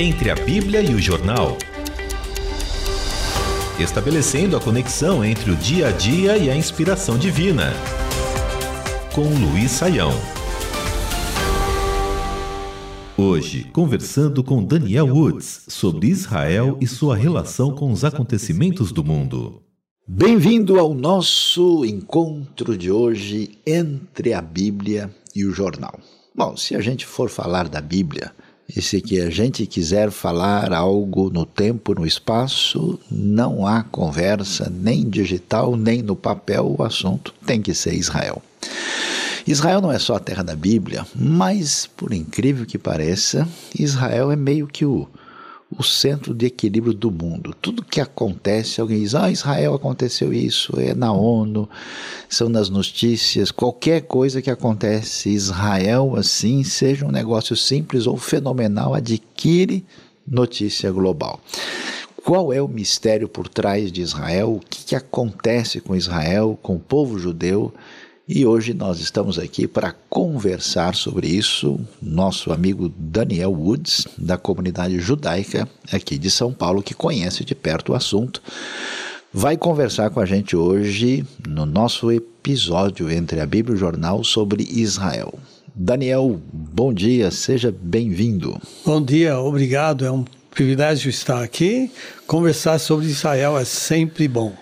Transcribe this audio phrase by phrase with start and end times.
[0.00, 1.58] entre a Bíblia e o jornal.
[3.80, 7.72] Estabelecendo a conexão entre o dia a dia e a inspiração divina.
[9.12, 10.12] Com Luiz Saião.
[13.16, 19.60] Hoje, conversando com Daniel Woods sobre Israel e sua relação com os acontecimentos do mundo.
[20.06, 25.98] Bem-vindo ao nosso encontro de hoje entre a Bíblia e o jornal.
[26.32, 28.32] Bom, se a gente for falar da Bíblia,
[28.68, 34.70] e se que a gente quiser falar algo no tempo, no espaço, não há conversa,
[34.70, 38.42] nem digital, nem no papel, o assunto tem que ser Israel.
[39.46, 44.36] Israel não é só a terra da Bíblia, mas, por incrível que pareça, Israel é
[44.36, 45.08] meio que o,
[45.76, 47.54] o centro de equilíbrio do mundo.
[47.60, 51.68] Tudo que acontece, alguém diz: Ah, Israel aconteceu isso, é na ONU,
[52.28, 53.50] são nas notícias.
[53.50, 59.84] Qualquer coisa que acontece, Israel, assim, seja um negócio simples ou fenomenal, adquire
[60.26, 61.40] notícia global.
[62.24, 64.56] Qual é o mistério por trás de Israel?
[64.56, 67.72] O que, que acontece com Israel, com o povo judeu?
[68.30, 71.80] E hoje nós estamos aqui para conversar sobre isso.
[72.02, 77.92] Nosso amigo Daniel Woods, da comunidade judaica aqui de São Paulo, que conhece de perto
[77.92, 78.42] o assunto,
[79.32, 84.22] vai conversar com a gente hoje no nosso episódio entre a Bíblia e o Jornal
[84.22, 85.32] sobre Israel.
[85.74, 88.60] Daniel, bom dia, seja bem-vindo.
[88.84, 90.04] Bom dia, obrigado.
[90.04, 91.90] É um privilégio estar aqui.
[92.26, 94.52] Conversar sobre Israel é sempre bom.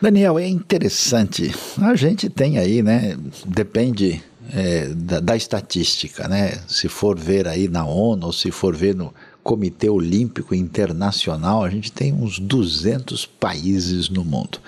[0.00, 1.54] Daniel, é interessante.
[1.78, 3.16] A gente tem aí, né?
[3.46, 6.58] Depende é, da, da, estatística, né?
[6.66, 9.12] Se for ver aí na ONU ou se for ver no
[9.42, 14.58] Comitê Olímpico Internacional, a gente tem uns 200 países no mundo.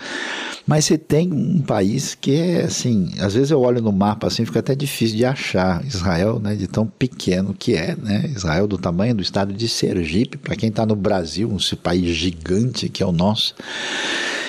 [0.67, 4.45] Mas você tem um país que é assim, às vezes eu olho no mapa assim,
[4.45, 8.31] fica até difícil de achar Israel, né, de tão pequeno que é, né?
[8.37, 12.89] Israel do tamanho do estado de Sergipe, para quem está no Brasil, um país gigante
[12.89, 13.55] que é o nosso.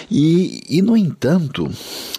[0.10, 1.70] E, e no entanto,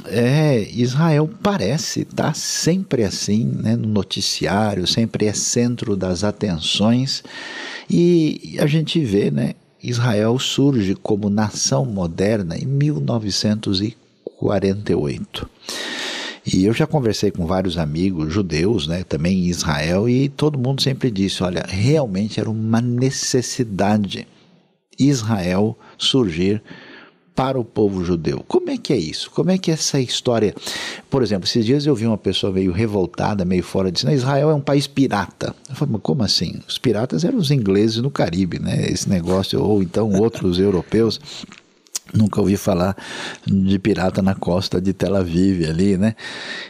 [0.06, 7.22] é, Israel parece estar tá sempre assim, né, no noticiário, sempre é centro das atenções.
[7.88, 15.50] E a gente vê, né, Israel surge como nação moderna em 1948.
[16.46, 20.82] E eu já conversei com vários amigos judeus, né, também em Israel, e todo mundo
[20.82, 24.28] sempre disse: olha, realmente era uma necessidade
[24.98, 26.62] Israel surgir
[27.34, 28.44] para o povo judeu.
[28.46, 29.30] Como é que é isso?
[29.30, 30.54] Como é que é essa história?
[31.10, 34.54] Por exemplo, esses dias eu vi uma pessoa meio revoltada, meio fora, dizendo: Israel é
[34.54, 35.54] um país pirata.
[35.68, 36.60] Eu falei, mas como assim?
[36.68, 38.86] Os piratas eram os ingleses no Caribe, né?
[38.88, 41.20] Esse negócio, ou então outros europeus.
[42.14, 42.96] Nunca ouvi falar
[43.46, 46.14] de pirata na costa de Tel Aviv ali, né?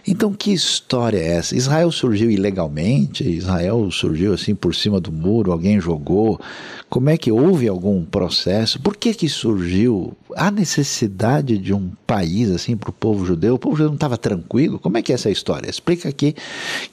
[0.06, 1.56] Então, que história é essa?
[1.56, 3.28] Israel surgiu ilegalmente?
[3.28, 5.52] Israel surgiu assim por cima do muro?
[5.52, 6.40] Alguém jogou?
[6.88, 8.80] Como é que houve algum processo?
[8.80, 10.16] Por que que surgiu?
[10.36, 13.54] a necessidade de um país assim para o povo judeu?
[13.54, 14.78] O povo judeu não estava tranquilo?
[14.78, 15.68] Como é que é essa história?
[15.68, 16.34] Explica aqui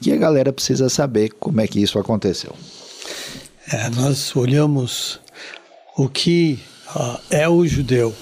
[0.00, 2.54] que a galera precisa saber como é que isso aconteceu.
[3.70, 5.20] É, nós olhamos
[5.96, 6.58] o que
[6.96, 8.14] uh, é o judeu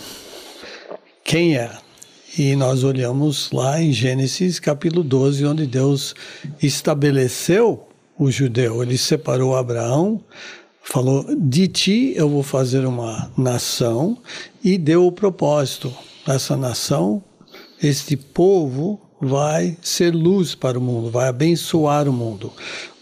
[1.30, 1.70] quem é.
[2.36, 6.12] E nós olhamos lá em Gênesis capítulo 12, onde Deus
[6.60, 7.86] estabeleceu
[8.18, 8.82] o judeu.
[8.82, 10.20] Ele separou Abraão,
[10.82, 14.18] falou: De ti eu vou fazer uma nação,
[14.64, 15.94] e deu o propósito.
[16.26, 17.22] Essa nação,
[17.80, 22.52] este povo vai ser luz para o mundo, vai abençoar o mundo.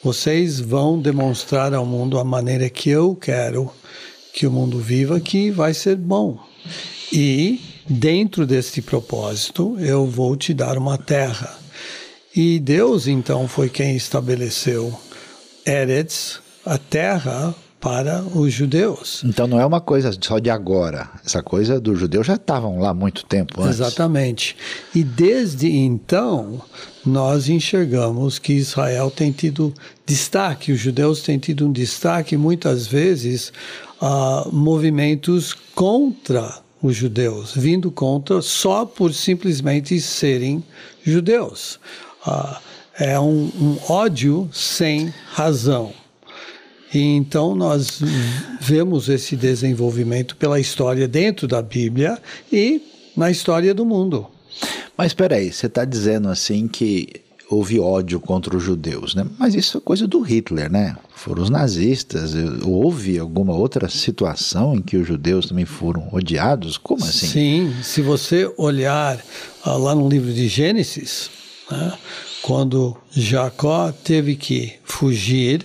[0.04, 3.72] Vocês vão demonstrar ao mundo a maneira que eu quero
[4.34, 6.38] que o mundo viva, que vai ser bom.
[7.10, 11.56] E dentro deste propósito, eu vou te dar uma terra.
[12.34, 14.96] E Deus então foi quem estabeleceu
[15.66, 19.22] Eretz, a terra para os judeus.
[19.24, 21.08] Então não é uma coisa só de agora.
[21.24, 23.80] Essa coisa dos judeus já estavam lá muito tempo antes.
[23.80, 24.56] Exatamente.
[24.94, 26.60] E desde então
[27.06, 29.72] nós enxergamos que Israel tem tido
[30.04, 33.52] destaque, os judeus têm tido um destaque muitas vezes
[34.00, 40.62] a movimentos contra os judeus, vindo contra só por simplesmente serem
[41.02, 41.78] judeus.
[42.24, 42.60] Ah,
[42.98, 45.92] é um, um ódio sem razão.
[46.92, 48.00] E então nós
[48.60, 52.18] vemos esse desenvolvimento pela história dentro da Bíblia
[52.52, 52.82] e
[53.16, 54.26] na história do mundo.
[54.96, 59.26] Mas espera aí, você está dizendo assim que houve ódio contra os judeus, né?
[59.38, 60.96] Mas isso é coisa do Hitler, né?
[61.14, 62.34] Foram os nazistas.
[62.62, 66.76] Houve alguma outra situação em que os judeus também foram odiados?
[66.76, 67.26] Como assim?
[67.26, 69.18] Sim, se você olhar
[69.64, 71.30] ah, lá no livro de Gênesis,
[71.70, 71.92] né,
[72.42, 75.64] quando Jacó teve que fugir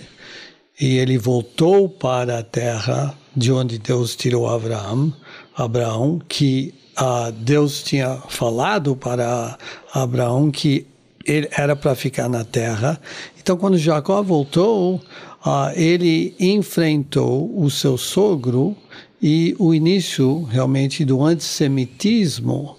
[0.80, 5.14] e ele voltou para a terra de onde Deus tirou Abraão,
[5.56, 9.58] Abraão que uh, Deus tinha falado para
[9.94, 10.88] Abraão que
[11.25, 13.00] ele era para ficar na terra.
[13.42, 18.75] Então, quando Jacó voltou, uh, ele enfrentou o seu sogro
[19.22, 22.78] e o início realmente do antissemitismo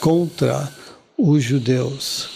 [0.00, 0.72] contra
[1.18, 2.28] os judeus.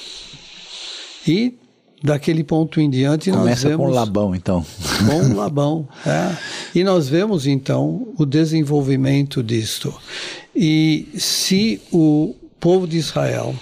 [1.26, 1.54] E
[2.02, 4.64] daquele ponto em diante Começa nós vemos com Labão, então.
[5.06, 6.36] Com Labão, é.
[6.74, 9.94] E nós vemos então o desenvolvimento disto.
[10.54, 13.54] E se o povo de Israel,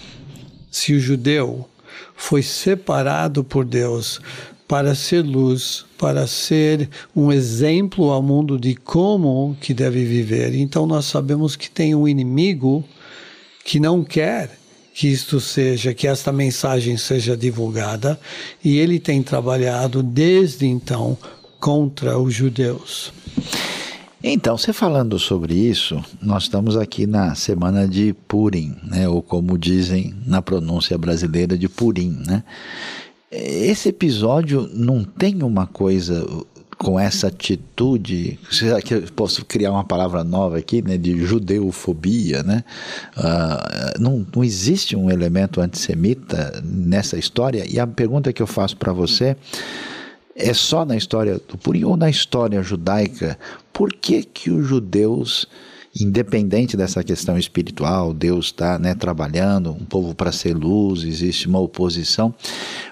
[0.71, 1.69] se o judeu
[2.17, 4.21] foi separado por Deus
[4.67, 10.55] para ser luz, para ser um exemplo ao mundo de como que deve viver.
[10.55, 12.85] Então nós sabemos que tem um inimigo
[13.65, 14.59] que não quer
[14.95, 18.19] que isto seja, que esta mensagem seja divulgada,
[18.65, 21.19] e ele tem trabalhado desde então
[21.59, 23.13] contra os judeus.
[24.27, 29.07] Então, você falando sobre isso, nós estamos aqui na semana de Purim, né?
[29.07, 32.23] ou como dizem na pronúncia brasileira, de Purim.
[32.27, 32.43] Né?
[33.31, 36.27] Esse episódio não tem uma coisa
[36.79, 38.39] com essa atitude,
[38.83, 42.65] que eu posso criar uma palavra nova aqui, né, de judeofobia, né?
[43.17, 47.65] Uh, não, não existe um elemento antissemita nessa história.
[47.71, 49.37] E a pergunta que eu faço para você
[50.35, 53.39] é só na história do Purim ou na história judaica?
[53.75, 55.47] Por que que os judeus
[56.01, 61.61] independente dessa questão espiritual, Deus está né, trabalhando, um povo para ser luz, existe uma
[61.61, 62.35] oposição.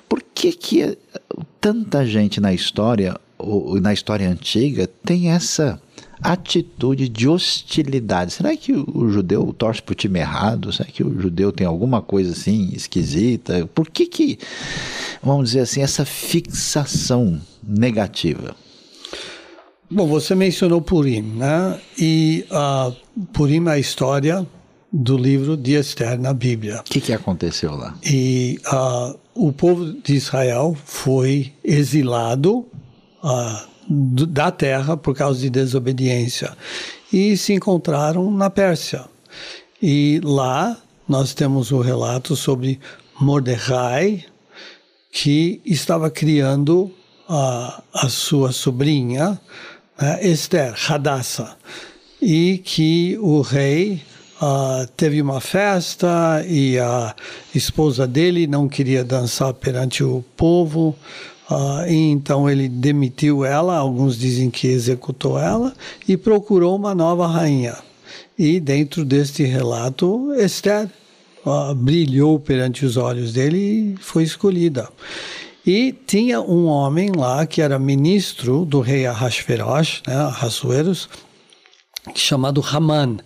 [0.08, 0.96] Por que, que
[1.61, 3.17] tanta gente na história,
[3.81, 5.81] na história antiga, tem essa
[6.23, 8.32] atitude de hostilidade.
[8.32, 10.73] Será que o, judeu torce para o time errado?
[10.73, 13.69] Será que o judeu tem alguma coisa assim esquisita?
[13.75, 14.38] Por que que,
[15.20, 18.55] vamos dizer assim, essa fixação negativa?
[19.94, 21.79] Bom, você mencionou Purim, né?
[21.99, 22.97] E uh,
[23.31, 24.47] Purim é a história
[24.91, 26.81] do livro de Esther na Bíblia.
[26.81, 27.94] O que, que aconteceu lá?
[28.03, 32.67] E uh, o povo de Israel foi exilado
[33.23, 36.56] uh, da terra por causa de desobediência
[37.12, 39.05] e se encontraram na Pérsia.
[39.83, 40.75] E lá
[41.06, 42.81] nós temos o relato sobre
[43.21, 44.25] Mordecai,
[45.11, 46.91] que estava criando
[47.29, 49.39] a, a sua sobrinha,
[50.00, 51.56] né, Esther, Hadassah,
[52.21, 54.03] e que o rei
[54.41, 57.15] uh, teve uma festa e a
[57.55, 60.97] esposa dele não queria dançar perante o povo,
[61.50, 65.75] uh, então ele demitiu ela, alguns dizem que executou ela,
[66.06, 67.77] e procurou uma nova rainha.
[68.39, 70.89] E dentro deste relato, Esther
[71.44, 74.89] uh, brilhou perante os olhos dele e foi escolhida.
[75.67, 81.09] E tinha um homem lá que era ministro do rei Ahasverosh, né, Ahasuerus,
[82.14, 83.19] chamado Haman.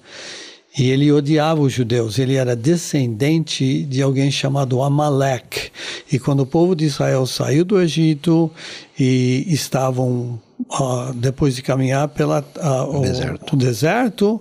[0.78, 2.18] E ele odiava os judeus.
[2.18, 5.70] Ele era descendente de alguém chamado Amalek.
[6.12, 8.50] E quando o povo de Israel saiu do Egito
[8.98, 10.38] e estavam,
[10.78, 13.56] uh, depois de caminhar pela, uh, o, deserto.
[13.56, 14.40] deserto,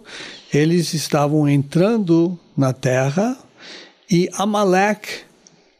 [0.54, 3.38] eles estavam entrando na terra
[4.12, 5.08] e Amalek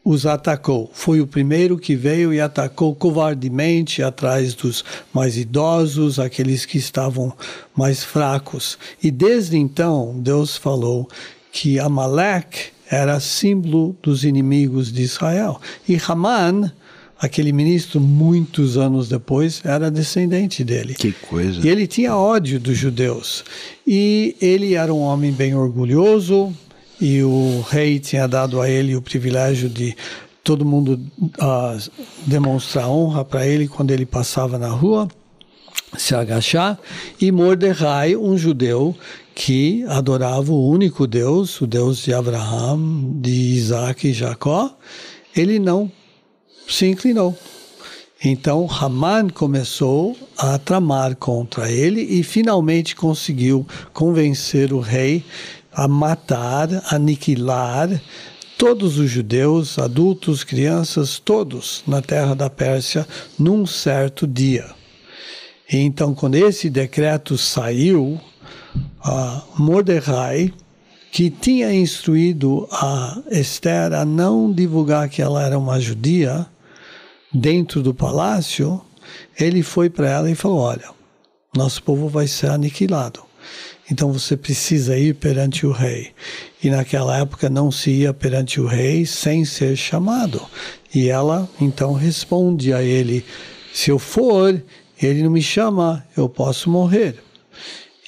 [0.06, 0.88] os atacou.
[0.92, 7.32] Foi o primeiro que veio e atacou covardemente atrás dos mais idosos, aqueles que estavam
[7.74, 8.78] mais fracos.
[9.02, 11.08] E desde então, Deus falou
[11.50, 15.60] que Amalek era símbolo dos inimigos de Israel.
[15.88, 16.70] E Haman,
[17.18, 20.94] aquele ministro, muitos anos depois, era descendente dele.
[20.94, 21.66] Que coisa.
[21.66, 23.44] E ele tinha ódio dos judeus.
[23.84, 26.54] E ele era um homem bem orgulhoso,
[27.00, 29.96] e o rei tinha dado a ele o privilégio de
[30.42, 31.90] todo mundo uh,
[32.26, 35.08] demonstrar honra para ele quando ele passava na rua,
[35.96, 36.78] se agachar,
[37.20, 38.94] e Mordecai, um judeu
[39.34, 44.74] que adorava o único Deus, o Deus de Abraão, de Isaac e Jacó,
[45.34, 45.90] ele não
[46.68, 47.36] se inclinou.
[48.24, 55.22] Então Haman começou a tramar contra ele e finalmente conseguiu convencer o rei
[55.76, 58.00] a matar, aniquilar
[58.56, 63.06] todos os judeus, adultos, crianças, todos na terra da Pérsia
[63.38, 64.64] num certo dia.
[65.70, 68.18] E então, quando esse decreto saiu,
[69.04, 70.50] uh, Mordecai,
[71.12, 76.46] que tinha instruído a Esther a não divulgar que ela era uma judia
[77.34, 78.80] dentro do palácio,
[79.38, 80.88] ele foi para ela e falou: Olha,
[81.54, 83.25] nosso povo vai ser aniquilado.
[83.90, 86.12] Então você precisa ir perante o rei.
[86.62, 90.44] E naquela época não se ia perante o rei sem ser chamado.
[90.92, 93.24] E ela então responde a ele:
[93.72, 94.60] Se eu for
[95.00, 97.22] Ele não me chama, eu posso morrer.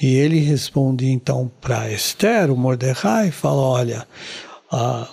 [0.00, 4.08] E ele responde então para Esther, o Mordecai, fala: Olha,
[4.70, 5.08] ah,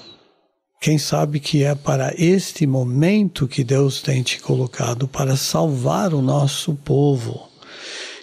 [0.80, 6.22] quem sabe que é para este momento que Deus tem te colocado para salvar o
[6.22, 7.50] nosso povo.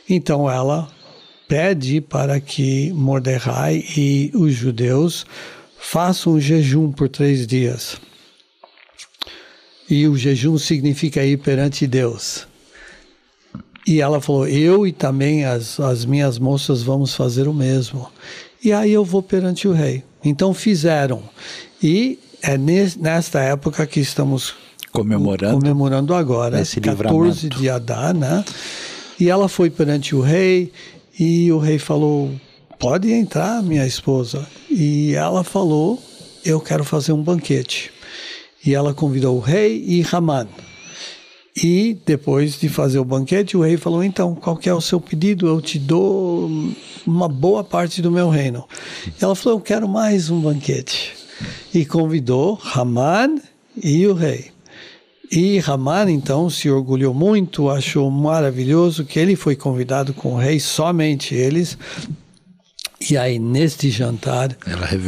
[0.08, 0.88] Então ela
[1.52, 5.26] pede para que Mordecai e os judeus
[5.78, 7.98] façam um jejum por três dias.
[9.86, 12.46] E o jejum significa ir perante Deus.
[13.86, 18.08] E ela falou: Eu e também as, as minhas moças vamos fazer o mesmo.
[18.64, 20.02] E aí eu vou perante o rei.
[20.24, 21.22] Então fizeram.
[21.82, 24.54] E é nesta época que estamos
[24.90, 28.42] comemorando, comemorando agora, esse 14 de Adar, né?
[29.20, 30.72] E ela foi perante o rei
[31.18, 32.30] e o rei falou:
[32.78, 34.46] Pode entrar, minha esposa.
[34.70, 36.02] E ela falou:
[36.44, 37.90] Eu quero fazer um banquete.
[38.64, 40.48] E ela convidou o rei e Haman.
[41.54, 45.46] E depois de fazer o banquete, o rei falou: Então, qual é o seu pedido?
[45.46, 46.50] Eu te dou
[47.06, 48.66] uma boa parte do meu reino.
[49.06, 51.12] E ela falou: Eu quero mais um banquete.
[51.74, 53.40] E convidou Haman
[53.82, 54.50] e o rei.
[55.34, 60.60] E Haman então se orgulhou muito, achou maravilhoso que ele foi convidado com o rei,
[60.60, 61.78] somente eles.
[63.10, 64.54] E aí, neste jantar,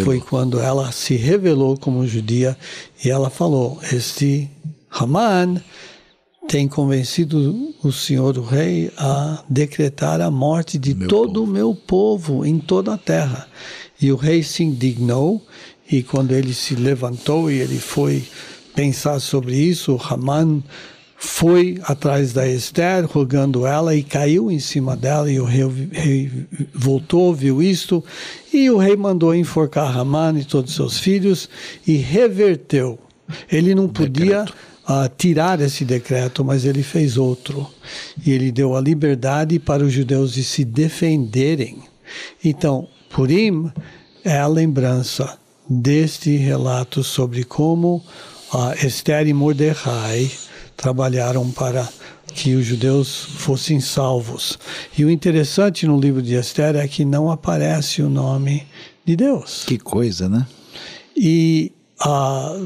[0.03, 2.57] foi quando ela se revelou como judia
[3.05, 4.51] e ela falou: Este
[4.91, 5.63] Haman
[6.49, 11.51] tem convencido o senhor o rei a decretar a morte de meu todo povo.
[11.51, 13.47] o meu povo em toda a terra.
[14.01, 15.41] E o rei se indignou
[15.91, 18.25] e quando ele se levantou e ele foi
[18.75, 20.63] pensar sobre isso, Haman
[21.17, 26.31] foi atrás da Esther, rogando ela e caiu em cima dela e o rei, rei
[26.75, 28.05] voltou, viu isto
[28.53, 31.49] e o rei mandou enforcar Haman e todos seus filhos
[31.87, 32.99] e reverteu.
[33.51, 34.45] Ele não podia
[34.87, 37.67] a tirar esse decreto, mas ele fez outro.
[38.25, 41.79] E ele deu a liberdade para os judeus de se defenderem.
[42.45, 43.73] Então, Purim
[44.23, 45.39] é a lembrança
[45.69, 48.05] deste relato sobre como
[48.55, 50.31] a Esther e Mordecai
[50.77, 51.89] trabalharam para
[52.29, 54.57] que os judeus fossem salvos.
[54.97, 58.65] E o interessante no livro de Esther é que não aparece o nome
[59.05, 59.65] de Deus.
[59.67, 60.47] Que coisa, né?
[61.17, 62.61] E a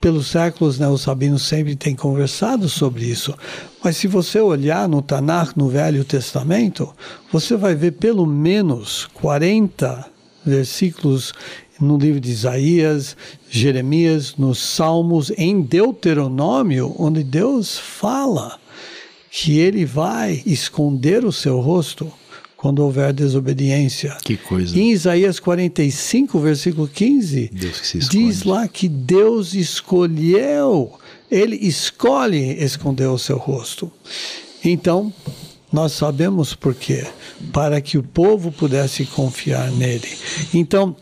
[0.00, 3.32] pelos séculos, né, os rabinos sempre têm conversado sobre isso.
[3.84, 6.92] Mas se você olhar no Tanakh, no Velho Testamento,
[7.30, 10.04] você vai ver pelo menos 40
[10.44, 11.32] versículos
[11.82, 13.16] no livro de Isaías,
[13.50, 18.58] Jeremias, nos Salmos, em Deuteronômio, onde Deus fala
[19.30, 22.12] que ele vai esconder o seu rosto
[22.56, 24.16] quando houver desobediência.
[24.22, 24.78] Que coisa.
[24.78, 27.50] Em Isaías 45, versículo 15,
[28.08, 30.92] diz lá que Deus escolheu,
[31.28, 33.90] ele escolhe esconder o seu rosto.
[34.64, 35.12] Então,
[35.72, 37.04] nós sabemos por quê.
[37.52, 40.08] Para que o povo pudesse confiar nele.
[40.54, 40.94] Então,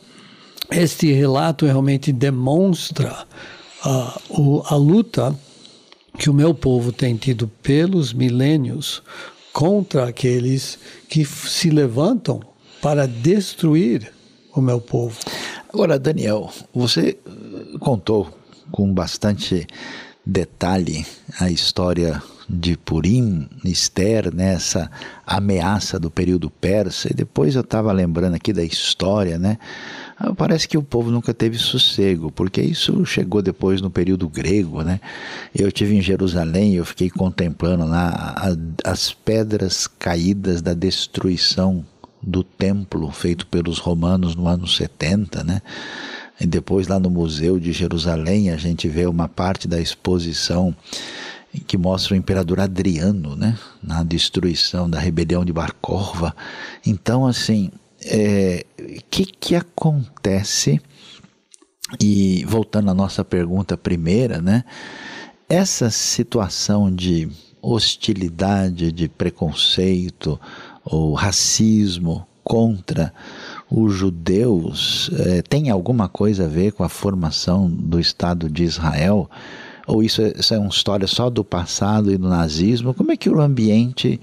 [0.71, 3.27] este relato realmente demonstra
[3.85, 5.35] uh, o, a luta
[6.19, 9.03] que o meu povo tem tido pelos milênios
[9.53, 12.41] contra aqueles que se levantam
[12.81, 14.13] para destruir
[14.55, 15.19] o meu povo.
[15.73, 17.19] Agora, Daniel, você
[17.79, 18.29] contou
[18.71, 19.67] com bastante
[20.25, 21.05] detalhe
[21.39, 24.91] a história de Purim, Esther, nessa né,
[25.25, 29.57] ameaça do período persa, e depois eu estava lembrando aqui da história, né?
[30.23, 34.83] Ah, parece que o povo nunca teve sossego, porque isso chegou depois no período grego,
[34.83, 35.01] né?
[35.55, 41.83] Eu tive em Jerusalém, eu fiquei contemplando lá as pedras caídas da destruição
[42.23, 45.63] do templo feito pelos romanos no ano 70, né?
[46.39, 50.77] E depois lá no Museu de Jerusalém a gente vê uma parte da exposição
[51.67, 55.75] que mostra o imperador Adriano, né, na destruição da rebelião de Bar
[56.87, 57.71] Então, assim,
[58.03, 58.65] é,
[59.11, 60.81] que, que acontece?
[62.01, 64.65] E voltando à nossa pergunta primeira, né?
[65.49, 67.29] Essa situação de
[67.61, 70.41] hostilidade, de preconceito
[70.85, 73.13] ou racismo contra
[73.71, 79.29] os judeus é, tem alguma coisa a ver com a formação do Estado de Israel?
[79.87, 82.95] Ou isso é, isso é uma história só do passado e do nazismo?
[82.95, 84.21] Como é que o ambiente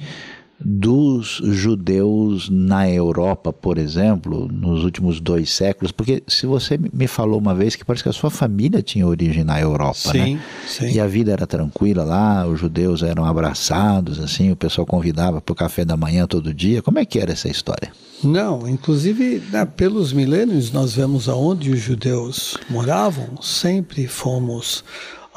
[0.60, 5.92] dos judeus na Europa, por exemplo, nos últimos dois séculos?
[5.92, 9.44] Porque se você me falou uma vez que parece que a sua família tinha origem
[9.44, 10.42] na Europa, sim, né?
[10.68, 10.92] Sim.
[10.92, 15.54] E a vida era tranquila lá, os judeus eram abraçados, assim, o pessoal convidava para
[15.54, 16.82] o café da manhã todo dia.
[16.82, 17.92] Como é que era essa história?
[18.24, 24.84] Não, inclusive né, pelos milênios nós vemos aonde os judeus moravam, sempre fomos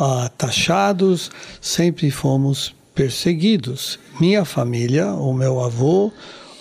[0.01, 3.99] uh, taxados, sempre fomos perseguidos.
[4.21, 6.13] Minha família, o meu avô,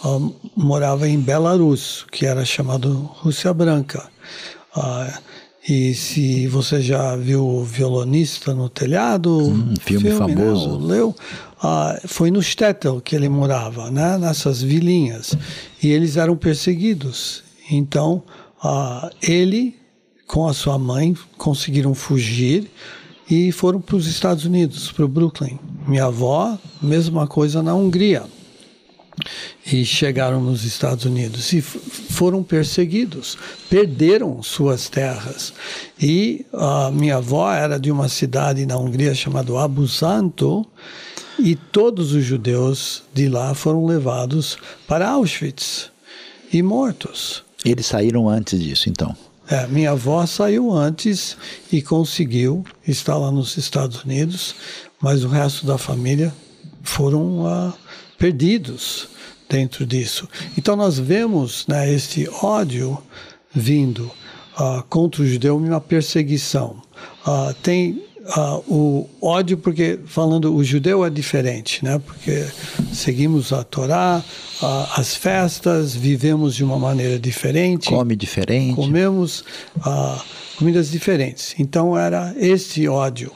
[0.06, 4.10] uh, morava em Belarus, que era chamado Rússia Branca.
[4.74, 5.20] Uh,
[5.68, 10.94] e se você já viu o violonista no telhado, hum, filme, filme, né, famoso, né,
[10.96, 15.36] leu, uh, foi no Stettel que ele morava, né, nessas vilinhas,
[15.84, 17.44] e eles eram perseguidos.
[17.70, 18.24] Então
[19.22, 19.76] ele
[20.26, 22.72] com a sua mãe conseguiram fugir
[23.30, 25.60] e foram para os Estados Unidos, para o Brooklyn.
[25.88, 28.24] Minha avó, mesma coisa na Hungria.
[29.66, 33.38] E chegaram nos Estados Unidos e foram perseguidos,
[33.70, 35.54] perderam suas terras.
[36.02, 40.66] E a minha avó era de uma cidade na Hungria chamada Abu Santo,
[41.38, 44.58] e todos os judeus de lá foram levados
[44.88, 45.92] para Auschwitz
[46.52, 47.44] e mortos.
[47.64, 49.16] Eles saíram antes disso, então?
[49.50, 51.36] É, minha avó saiu antes
[51.72, 54.54] e conseguiu estar lá nos Estados Unidos,
[55.02, 56.32] mas o resto da família
[56.84, 57.74] foram uh,
[58.18, 59.08] perdidos
[59.50, 60.30] dentro disso.
[60.56, 63.02] Então nós vemos né, este ódio
[63.52, 64.12] vindo
[64.60, 66.82] uh, contra o judeu, uma perseguição.
[67.26, 68.04] Uh, tem
[68.38, 72.00] uh, o ódio, porque falando o judeu é diferente, né?
[72.00, 72.46] Porque
[72.94, 74.24] seguimos a Torá,
[74.96, 77.90] as festas, vivemos de uma maneira diferente.
[77.90, 78.76] Come diferente.
[78.76, 79.42] Comemos
[79.78, 80.22] uh,
[80.58, 81.56] comidas diferentes.
[81.58, 83.32] Então era esse ódio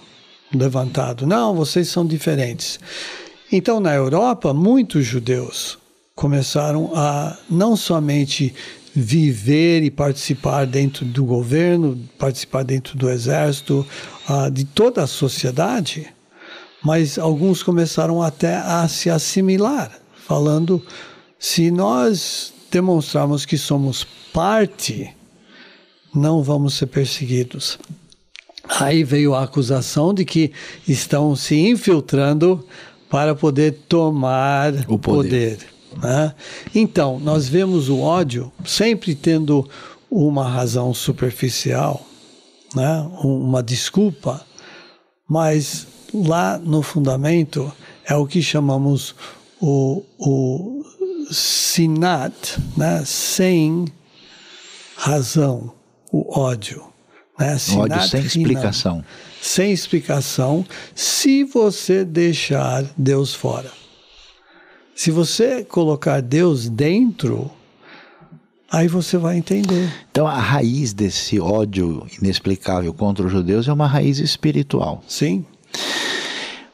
[0.53, 1.25] levantado.
[1.25, 2.79] Não, vocês são diferentes.
[3.51, 5.77] Então na Europa, muitos judeus
[6.15, 8.53] começaram a não somente
[8.95, 13.85] viver e participar dentro do governo, participar dentro do exército,
[14.29, 16.07] uh, de toda a sociedade,
[16.83, 19.91] mas alguns começaram até a se assimilar,
[20.27, 20.81] falando:
[21.39, 25.09] se nós demonstrarmos que somos parte,
[26.13, 27.79] não vamos ser perseguidos.
[28.79, 30.51] Aí veio a acusação de que
[30.87, 32.65] estão se infiltrando
[33.09, 35.57] para poder tomar o poder.
[35.57, 35.72] poder.
[36.01, 36.33] Né?
[36.73, 39.67] Então, nós vemos o ódio sempre tendo
[40.09, 42.05] uma razão superficial,
[42.75, 43.09] né?
[43.23, 44.45] uma desculpa,
[45.27, 47.71] mas lá no fundamento
[48.05, 49.15] é o que chamamos
[49.59, 50.83] o, o
[51.31, 53.03] sinat, né?
[53.05, 53.85] sem
[54.95, 55.73] razão,
[56.11, 56.83] o ódio.
[57.39, 57.57] Né?
[57.57, 59.05] Sinat, ódio sem explicação.
[59.41, 60.65] Sem explicação,
[60.95, 63.82] se você deixar Deus fora.
[65.03, 67.51] Se você colocar Deus dentro,
[68.71, 69.91] aí você vai entender.
[70.09, 75.03] Então a raiz desse ódio inexplicável contra os judeus é uma raiz espiritual.
[75.05, 75.45] Sim.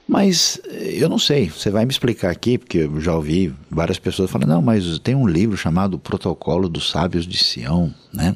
[0.10, 4.32] Mas eu não sei, você vai me explicar aqui, porque eu já ouvi várias pessoas
[4.32, 8.36] falando, não, mas tem um livro chamado Protocolo dos Sábios de Sião, né?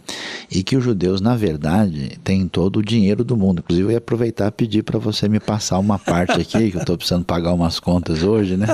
[0.52, 3.60] E que os judeus, na verdade, têm todo o dinheiro do mundo.
[3.60, 6.82] Inclusive, eu ia aproveitar e pedir para você me passar uma parte aqui, que eu
[6.82, 8.68] estou precisando pagar umas contas hoje, né?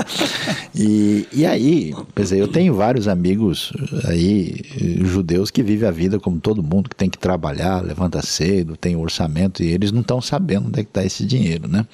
[0.75, 3.71] E, e aí, quer dizer, eu tenho vários amigos
[4.09, 4.59] aí,
[5.05, 8.97] judeus, que vivem a vida como todo mundo, que tem que trabalhar, levanta cedo, tem
[8.97, 11.85] orçamento, e eles não estão sabendo onde é que está esse dinheiro, né?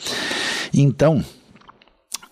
[0.73, 0.94] Então,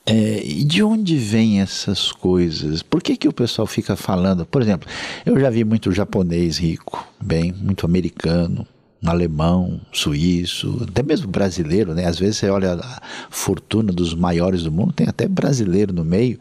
[0.05, 2.83] é, e de onde vêm essas coisas?
[2.83, 4.45] Por que, que o pessoal fica falando?
[4.45, 4.89] Por exemplo,
[5.25, 8.67] eu já vi muito japonês rico, bem, muito americano,
[9.05, 12.05] alemão, suíço, até mesmo brasileiro, né?
[12.05, 16.37] Às vezes você olha a fortuna dos maiores do mundo, tem até brasileiro no meio.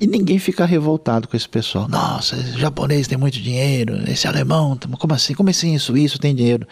[0.00, 1.88] E ninguém fica revoltado com esse pessoal.
[1.88, 5.34] Nossa, esse japonês tem muito dinheiro, esse alemão, como assim?
[5.34, 6.66] Como assim suíço tem dinheiro?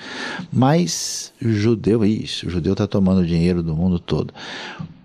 [0.53, 4.35] Mas judeu é isso, o judeu está tomando dinheiro do mundo todo.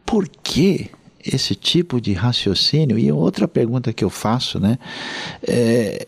[0.06, 0.90] Por que
[1.24, 2.98] esse tipo de raciocínio?
[2.98, 4.80] E outra pergunta que eu faço, né?
[5.44, 6.08] É,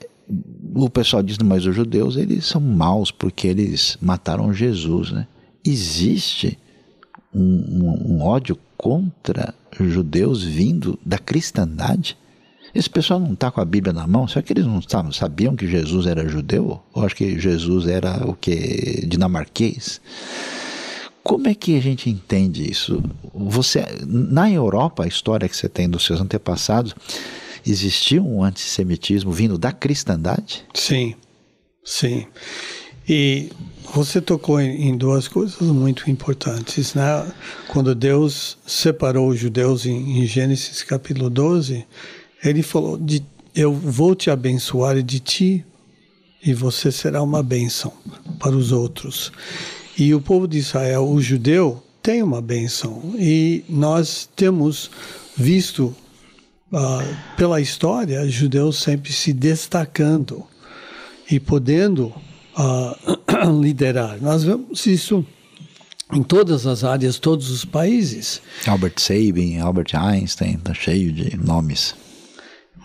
[0.73, 5.27] o pessoal diz, mas os judeus eles são maus porque eles mataram Jesus, né?
[5.65, 6.57] Existe
[7.33, 12.17] um, um, um ódio contra judeus vindo da cristandade?
[12.73, 14.25] Esse pessoal não está com a Bíblia na mão?
[14.25, 16.81] Será que eles não sabiam, que Jesus era judeu?
[16.93, 19.05] Ou acho que Jesus era o que?
[19.05, 19.99] Dinamarquês?
[21.21, 23.03] Como é que a gente entende isso?
[23.33, 26.95] Você, na Europa, a história que você tem dos seus antepassados,
[27.67, 30.63] existia um antissemitismo vindo da cristandade?
[30.73, 31.15] Sim,
[31.83, 32.25] sim.
[33.09, 33.49] E
[33.91, 37.27] você tocou em, duas coisas muito importantes, né?
[37.67, 41.87] Quando Deus separou os judeus em, em Gênesis capítulo 12,
[42.43, 45.65] ele falou: de, Eu vou te abençoar de ti,
[46.45, 47.91] e você será uma bênção
[48.37, 49.31] para os outros.
[49.97, 53.15] E o povo de Israel, o judeu, tem uma bênção.
[53.17, 54.91] E nós temos
[55.35, 55.95] visto
[56.71, 60.43] uh, pela história judeus sempre se destacando
[61.29, 62.13] e podendo
[62.59, 64.21] uh, liderar.
[64.21, 65.25] Nós vemos isso
[66.11, 68.41] em todas as áreas, todos os países.
[68.67, 71.95] Albert Sabin, Albert Einstein, está cheio de nomes.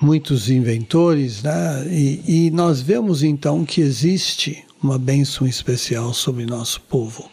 [0.00, 1.86] Muitos inventores, né?
[1.88, 7.30] E, e nós vemos então que existe uma bênção especial sobre nosso povo.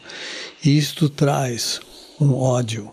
[0.64, 1.82] E isto traz
[2.20, 2.92] um ódio.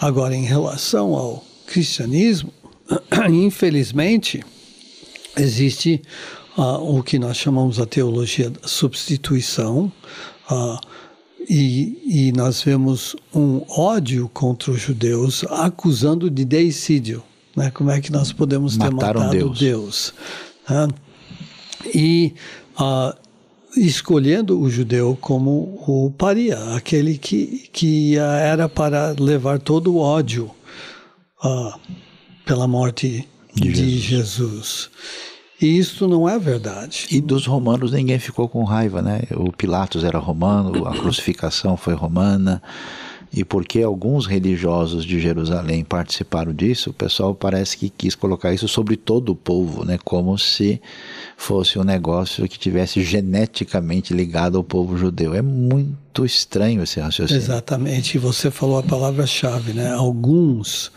[0.00, 2.52] Agora, em relação ao cristianismo,
[3.30, 4.44] infelizmente,
[5.36, 6.02] existe
[6.56, 9.92] o que nós chamamos a teologia da substituição.
[11.48, 17.22] E, e, nós vemos um ódio contra os judeus acusando de deicídio.
[17.56, 17.70] Né?
[17.70, 19.58] Como é que nós podemos ter Mataram matado Deus?
[19.58, 20.14] Deus
[20.70, 20.88] né?
[21.94, 22.34] E
[23.76, 30.50] escolhendo o judeu como o paria, aquele que, que era para levar todo o ódio
[32.44, 34.08] pela morte de, de Jesus.
[34.08, 34.90] Jesus.
[35.60, 37.06] E isso não é verdade.
[37.10, 39.20] E dos romanos ninguém ficou com raiva, né?
[39.36, 42.62] O Pilatos era romano, a crucificação foi romana.
[43.32, 48.66] E porque alguns religiosos de Jerusalém participaram disso, o pessoal parece que quis colocar isso
[48.66, 49.98] sobre todo o povo, né?
[50.04, 50.80] Como se
[51.36, 55.32] fosse um negócio que tivesse geneticamente ligado ao povo judeu.
[55.32, 57.40] É muito estranho esse raciocínio.
[57.40, 58.16] Exatamente.
[58.16, 59.92] E você falou a palavra-chave, né?
[59.92, 60.90] Alguns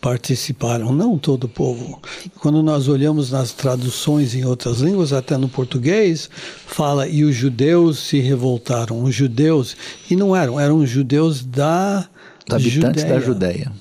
[0.00, 2.00] participaram, não todo o povo.
[2.40, 6.30] Quando nós olhamos nas traduções em outras línguas, até no português,
[6.66, 9.02] fala e os judeus se revoltaram.
[9.02, 9.76] Os judeus,
[10.10, 12.08] e não eram, eram judeus da
[12.48, 13.08] Os habitantes Judéia.
[13.08, 13.72] da Judéia.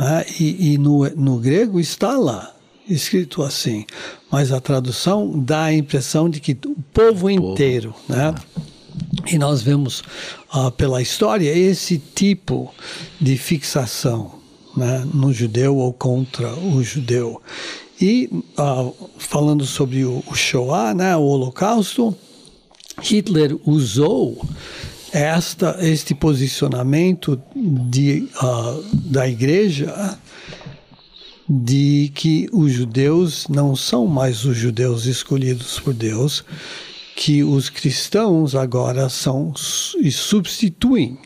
[0.00, 2.54] É, e, e no, no grego está lá,
[2.88, 3.84] escrito assim,
[4.30, 8.34] mas a tradução dá a impressão de que o povo inteiro, né?
[9.26, 10.02] E nós vemos
[10.54, 12.72] uh, pela história esse tipo
[13.20, 14.37] de fixação
[14.78, 17.42] né, no judeu ou contra o judeu.
[18.00, 22.16] E uh, falando sobre o, o Shoah, né, o Holocausto,
[23.02, 24.40] Hitler usou
[25.12, 30.16] esta, este posicionamento de, uh, da igreja
[31.48, 36.44] de que os judeus não são mais os judeus escolhidos por Deus,
[37.16, 39.52] que os cristãos agora são
[39.98, 41.18] e substituem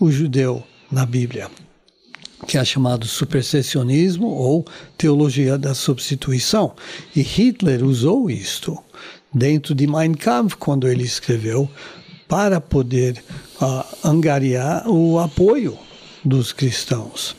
[0.00, 1.50] o judeu na Bíblia
[2.46, 4.64] que é chamado supersessionismo ou
[4.96, 6.74] teologia da substituição.
[7.14, 8.78] E Hitler usou isto
[9.32, 11.68] dentro de Mein Kampf, quando ele escreveu,
[12.28, 13.22] para poder
[13.60, 15.76] uh, angariar o apoio
[16.24, 17.36] dos cristãos.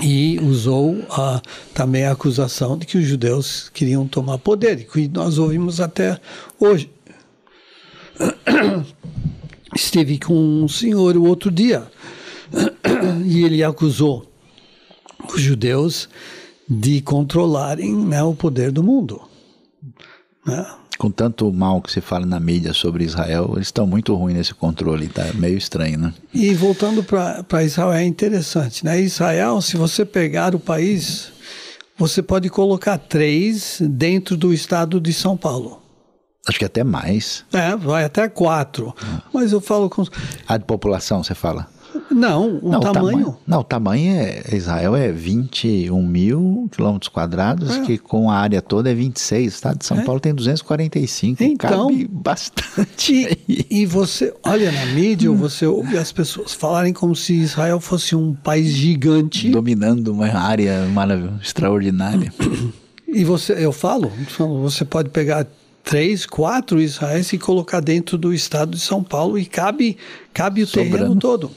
[0.00, 1.40] E usou uh,
[1.74, 6.18] também a acusação de que os judeus queriam tomar poder, que nós ouvimos até
[6.58, 6.90] hoje.
[9.74, 11.86] Estive com um senhor o outro dia
[13.24, 14.30] e ele acusou
[15.32, 16.08] os judeus
[16.68, 19.20] de controlarem né, o poder do mundo.
[20.46, 20.66] Né?
[20.98, 24.54] Com tanto mal que se fala na mídia sobre Israel, eles estão muito ruins nesse
[24.54, 26.14] controle, tá meio estranho, né?
[26.32, 29.00] E voltando para Israel, é interessante, né?
[29.00, 31.32] Israel, se você pegar o país,
[31.98, 35.82] você pode colocar três dentro do estado de São Paulo.
[36.46, 37.44] Acho que até mais.
[37.52, 38.94] É, vai até quatro.
[39.00, 39.22] Ah.
[39.32, 40.04] Mas eu falo com.
[40.46, 41.68] A de população, você fala?
[42.10, 42.80] Não, o não, tamanho.
[42.80, 43.36] O tamanho.
[43.46, 44.42] Não, o tamanho é.
[44.52, 47.80] Israel é 21 mil quilômetros quadrados, é.
[47.82, 49.44] que com a área toda é 26.
[49.44, 50.04] O estado de São é.
[50.04, 51.42] Paulo tem 245.
[51.42, 51.88] Então.
[51.88, 53.38] Cabe bastante.
[53.48, 57.80] E, e você olha na mídia, ou você ouve as pessoas falarem como se Israel
[57.80, 59.50] fosse um país gigante.
[59.50, 62.32] Dominando uma área maravilhosa, extraordinária.
[63.06, 64.10] E você, eu falo,
[64.62, 65.46] você pode pegar
[65.82, 69.96] três, quatro Israéis e colocar dentro do estado de São Paulo e cabe,
[70.32, 70.96] cabe o Sobrando.
[70.96, 71.50] terreno todo.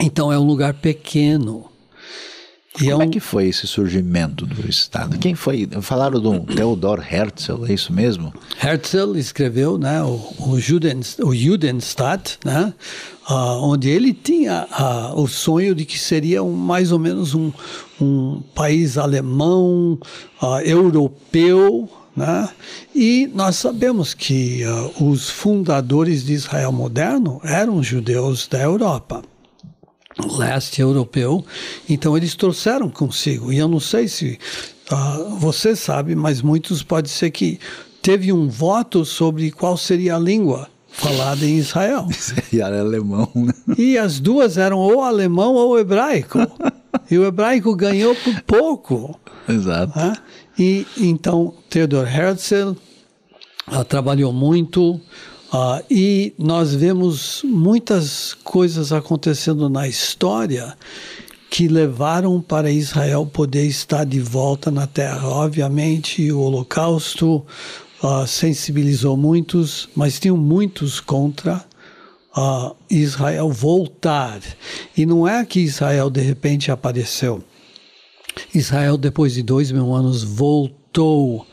[0.00, 1.66] Então é um lugar pequeno.
[2.80, 3.02] E Como é, um...
[3.02, 5.16] é, que foi esse surgimento do Estado?
[5.18, 5.68] Quem foi?
[5.80, 8.34] Falaram do Theodor Herzl, é isso mesmo?
[8.60, 12.74] Herzl escreveu né, o, o, Juden, o Judenstaat, né,
[13.30, 17.52] uh, onde ele tinha uh, o sonho de que seria um, mais ou menos um,
[18.00, 19.96] um país alemão,
[20.42, 22.48] uh, europeu, né?
[22.94, 29.22] E nós sabemos que uh, os fundadores de Israel moderno eram judeus da Europa,
[30.38, 31.44] leste europeu,
[31.88, 33.52] então eles trouxeram consigo.
[33.52, 34.38] E eu não sei se
[34.92, 37.58] uh, você sabe, mas muitos pode ser que
[38.00, 42.06] teve um voto sobre qual seria a língua falada em Israel.
[42.52, 43.28] E era alemão.
[43.34, 43.52] Né?
[43.76, 46.38] E as duas eram ou alemão ou hebraico.
[47.14, 49.20] e o hebraico ganhou por pouco.
[49.48, 49.96] Exato.
[49.96, 50.14] Né?
[50.58, 52.72] E então Theodor Herzl
[53.68, 60.76] uh, trabalhou muito uh, e nós vemos muitas coisas acontecendo na história
[61.50, 65.28] que levaram para Israel poder estar de volta na terra.
[65.28, 67.46] Obviamente, o Holocausto
[68.02, 71.64] uh, sensibilizou muitos, mas tinham muitos contra
[72.36, 74.40] uh, Israel voltar.
[74.96, 77.42] E não é que Israel de repente apareceu.
[78.54, 81.46] Israel, depois de dois mil anos, voltou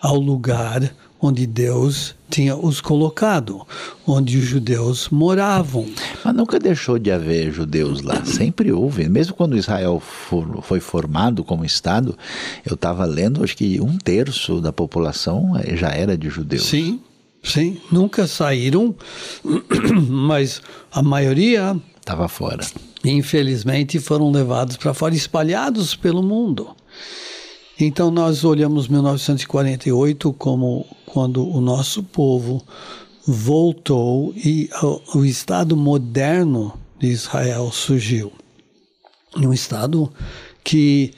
[0.00, 3.66] ao lugar onde Deus tinha os colocado,
[4.06, 5.86] onde os judeus moravam.
[6.24, 9.08] Mas nunca deixou de haver judeus lá, sempre houve.
[9.08, 12.16] Mesmo quando Israel for, foi formado como Estado,
[12.64, 16.66] eu estava lendo, acho que um terço da população eh, já era de judeus.
[16.66, 17.00] Sim,
[17.42, 18.94] sim, nunca saíram,
[20.08, 22.66] mas a maioria estava fora.
[23.04, 26.74] Infelizmente foram levados para fora, espalhados pelo mundo.
[27.78, 32.62] Então nós olhamos 1948 como quando o nosso povo
[33.24, 38.32] voltou e o, o Estado moderno de Israel surgiu.
[39.36, 40.10] Um Estado
[40.64, 41.12] que,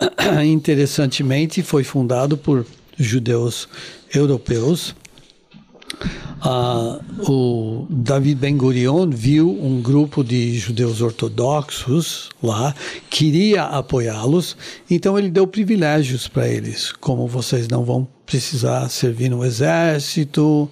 [0.44, 2.66] interessantemente, foi fundado por
[2.98, 3.68] judeus
[4.12, 4.94] europeus
[6.42, 12.74] ah, o David Ben Gurion viu um grupo de judeus ortodoxos lá,
[13.10, 14.56] queria apoiá-los,
[14.90, 20.70] então ele deu privilégios para eles, como vocês não vão precisar servir no exército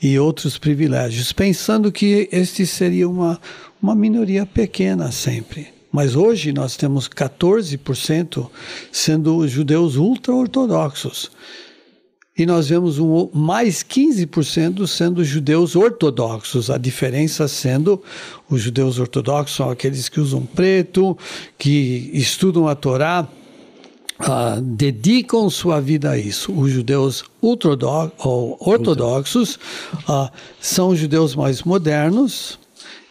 [0.00, 3.40] e outros privilégios, pensando que este seria uma,
[3.82, 5.68] uma minoria pequena sempre.
[5.92, 8.50] Mas hoje nós temos 14%
[8.90, 11.30] sendo judeus ultra-ortodoxos.
[12.36, 16.68] E nós vemos um, mais 15% sendo judeus ortodoxos.
[16.68, 18.02] A diferença sendo
[18.50, 21.16] os judeus ortodoxos são aqueles que usam preto,
[21.56, 23.28] que estudam a Torá,
[24.20, 26.52] uh, dedicam sua vida a isso.
[26.52, 29.54] Os judeus ortodoxos
[30.08, 30.28] uh,
[30.60, 32.58] são judeus mais modernos,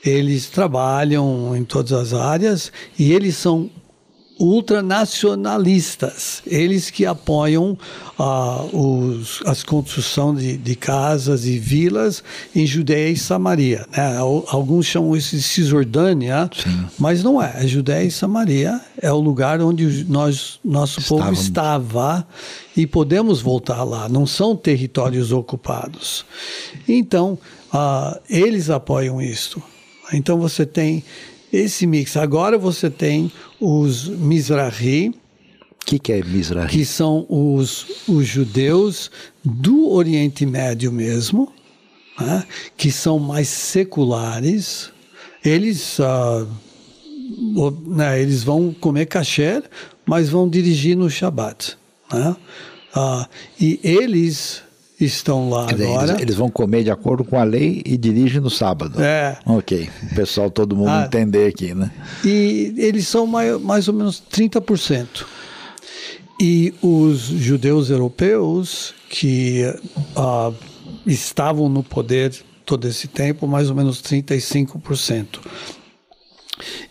[0.04, 3.70] eles trabalham em todas as áreas e eles são
[4.40, 7.78] ultranacionalistas, eles que apoiam
[8.18, 12.24] ah, os, as construção de, de, casas e vilas
[12.56, 13.86] em Judéia e Samaria.
[13.96, 14.18] Né?
[14.18, 16.86] Alguns chamam isso de Cisjordânia, Sim.
[16.98, 17.58] mas não é.
[17.58, 21.30] A Judéia e Samaria é o lugar onde nós, nosso Estávamos.
[21.30, 22.28] povo estava
[22.76, 24.10] e podemos voltar lá.
[24.10, 26.26] Não são territórios ocupados.
[26.88, 27.38] Então,
[27.72, 29.62] ah, eles apoiam isto.
[30.12, 31.04] Então você tem
[31.54, 32.18] esse mix.
[32.18, 35.10] Agora você tem os Mizrahi.
[35.10, 36.70] O que, que é Mizrahi?
[36.70, 39.12] Que são os, os judeus
[39.44, 41.54] do Oriente Médio mesmo,
[42.20, 42.44] né?
[42.76, 44.92] que são mais seculares.
[45.46, 46.48] Eles, uh,
[47.86, 49.64] né, eles vão comer kasher,
[50.06, 51.78] mas vão dirigir no Shabat.
[52.12, 52.36] Né?
[52.96, 53.26] Uh,
[53.60, 54.64] e eles
[55.06, 56.12] estão lá dizer, agora.
[56.12, 59.02] Eles, eles, vão comer de acordo com a lei e dirigem no sábado.
[59.02, 59.38] É.
[59.46, 59.90] Ok.
[60.12, 61.92] O pessoal, todo mundo ah, entender aqui, né?
[62.24, 65.26] E eles são mais, mais ou menos 30%.
[66.40, 69.64] E os judeus europeus que
[70.18, 70.54] uh,
[71.06, 72.34] estavam no poder
[72.66, 75.40] todo esse tempo, mais ou menos 35%.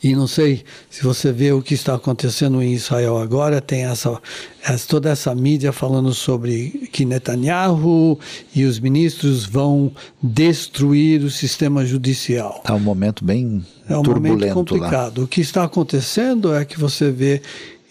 [0.03, 4.21] E não sei se você vê o que está acontecendo em Israel agora, tem essa,
[4.63, 8.19] essa, toda essa mídia falando sobre que Netanyahu
[8.55, 12.57] e os ministros vão destruir o sistema judicial.
[12.59, 15.19] Está um momento bem é um momento complicado.
[15.19, 15.25] Lá.
[15.25, 17.43] O que está acontecendo é que você vê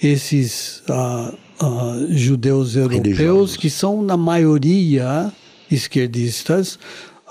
[0.02, 3.58] esses uh, uh, judeus europeus Religiosos.
[3.58, 5.32] que são na maioria
[5.70, 6.80] esquerdistas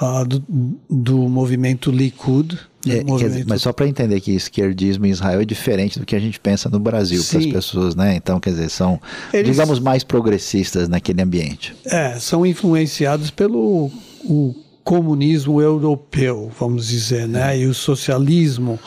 [0.01, 0.43] uh, do,
[0.89, 5.99] do movimento Likud, é, dizer, mas só para entender que esquerdismo em Israel é diferente
[5.99, 8.17] do que a gente pensa no Brasil para as pessoas, né?
[8.17, 9.01] Então, quer dizer, são,
[9.33, 11.75] Eles, digamos, mais progressistas naquele ambiente.
[11.85, 13.91] É, são influenciados pelo
[14.25, 17.59] o comunismo europeu, vamos dizer, né?
[17.59, 18.79] E o socialismo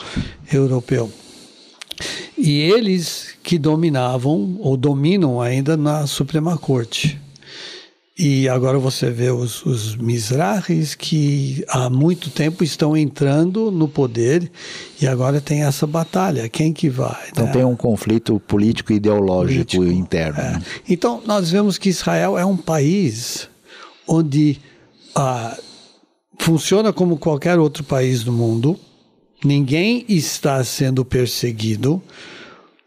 [0.52, 1.10] europeu.
[2.36, 7.20] E eles que dominavam ou dominam ainda na Suprema Corte.
[8.16, 14.48] E agora você vê os, os Mizrahis que há muito tempo estão entrando no poder
[15.02, 16.48] e agora tem essa batalha.
[16.48, 17.28] Quem que vai?
[17.32, 17.52] Então né?
[17.52, 20.38] tem um conflito político e ideológico político, interno.
[20.38, 20.52] É.
[20.52, 20.62] Né?
[20.88, 23.48] Então nós vemos que Israel é um país
[24.06, 24.60] onde
[25.12, 25.58] ah,
[26.38, 28.78] funciona como qualquer outro país do mundo.
[29.44, 32.00] Ninguém está sendo perseguido.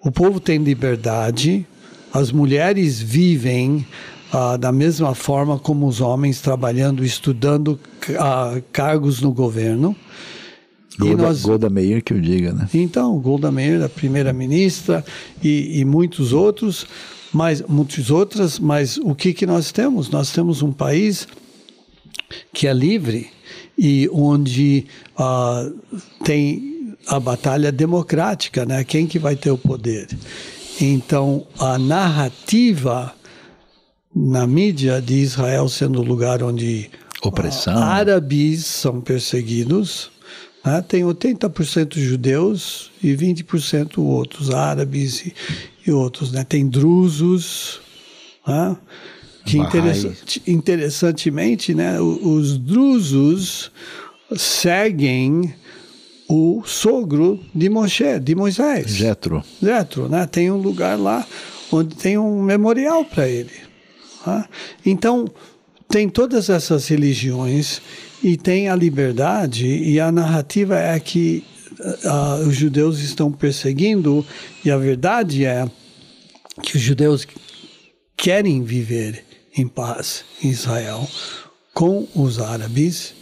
[0.01, 1.67] O povo tem liberdade.
[2.13, 3.85] As mulheres vivem
[4.31, 7.79] ah, da mesma forma como os homens trabalhando, estudando
[8.19, 9.95] ah, cargos no governo.
[10.97, 12.67] Golda, nós, Golda Meir que o diga, né?
[12.73, 15.05] Então, Golda Meir, a primeira-ministra
[15.43, 16.87] e, e, muitos outros,
[17.31, 20.09] mas muitas outras, mas o que que nós temos?
[20.09, 21.27] Nós temos um país
[22.51, 23.29] que é livre
[23.77, 25.69] e onde ah,
[26.23, 28.83] tem a batalha democrática, né?
[28.83, 30.07] Quem que vai ter o poder?
[30.81, 33.13] Então, a narrativa
[34.17, 36.89] na mídia de Israel sendo o lugar onde
[37.21, 37.77] Opressão.
[37.77, 40.09] árabes são perseguidos,
[40.65, 40.83] Né?
[40.87, 45.33] Tem 80% judeus e 20% outros, árabes e,
[45.85, 46.31] e outros.
[46.31, 46.43] Né?
[46.43, 47.79] Tem drusos,
[48.45, 48.75] né?
[49.45, 52.01] que interessante, interessantemente, né?
[52.01, 53.71] os drusos
[54.35, 55.53] seguem
[56.27, 58.89] o sogro de Moshe, de Moisés.
[58.89, 59.41] Jetro.
[59.61, 60.25] Jetro, né?
[60.25, 61.25] Tem um lugar lá
[61.71, 63.66] onde tem um memorial para ele.
[64.27, 64.45] Tá?
[64.85, 65.25] Então,
[65.87, 67.81] tem todas essas religiões
[68.21, 71.45] e tem a liberdade e a narrativa é que
[71.79, 74.25] uh, os judeus estão perseguindo
[74.65, 75.65] e a verdade é
[76.61, 77.25] que os judeus
[78.17, 79.23] querem viver
[79.55, 81.07] em paz em Israel
[81.73, 83.13] com os árabes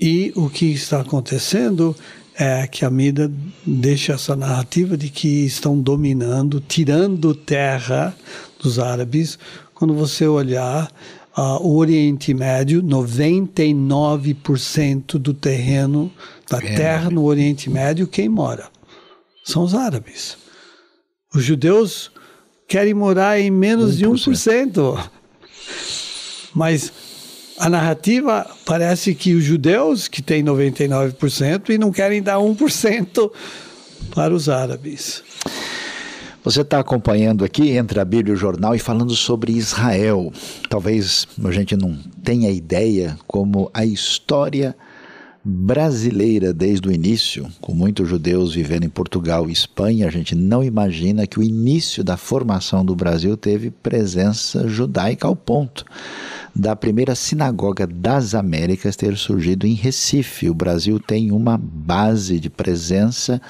[0.00, 1.94] e o que está acontecendo
[2.34, 3.30] é que a mídia
[3.66, 8.16] deixa essa narrativa de que estão dominando, tirando terra
[8.62, 9.38] dos árabes.
[9.80, 10.92] Quando você olhar
[11.34, 16.12] uh, o Oriente Médio, 99% do terreno
[16.50, 16.74] da é.
[16.74, 18.68] terra no Oriente Médio, quem mora?
[19.42, 20.36] São os árabes.
[21.34, 22.10] Os judeus
[22.68, 23.96] querem morar em menos 1%.
[23.96, 25.08] de 1%.
[26.54, 26.92] Mas
[27.56, 33.32] a narrativa parece que os judeus, que têm 99%, e não querem dar 1%
[34.14, 35.22] para os árabes.
[36.42, 40.32] Você está acompanhando aqui entre a Bíblia e o jornal e falando sobre Israel.
[40.70, 44.74] Talvez a gente não tenha ideia como a história
[45.44, 50.64] brasileira desde o início, com muitos judeus vivendo em Portugal e Espanha, a gente não
[50.64, 55.84] imagina que o início da formação do Brasil teve presença judaica ao ponto
[56.54, 60.50] da primeira sinagoga das Américas ter surgido em Recife.
[60.50, 63.40] O Brasil tem uma base de presença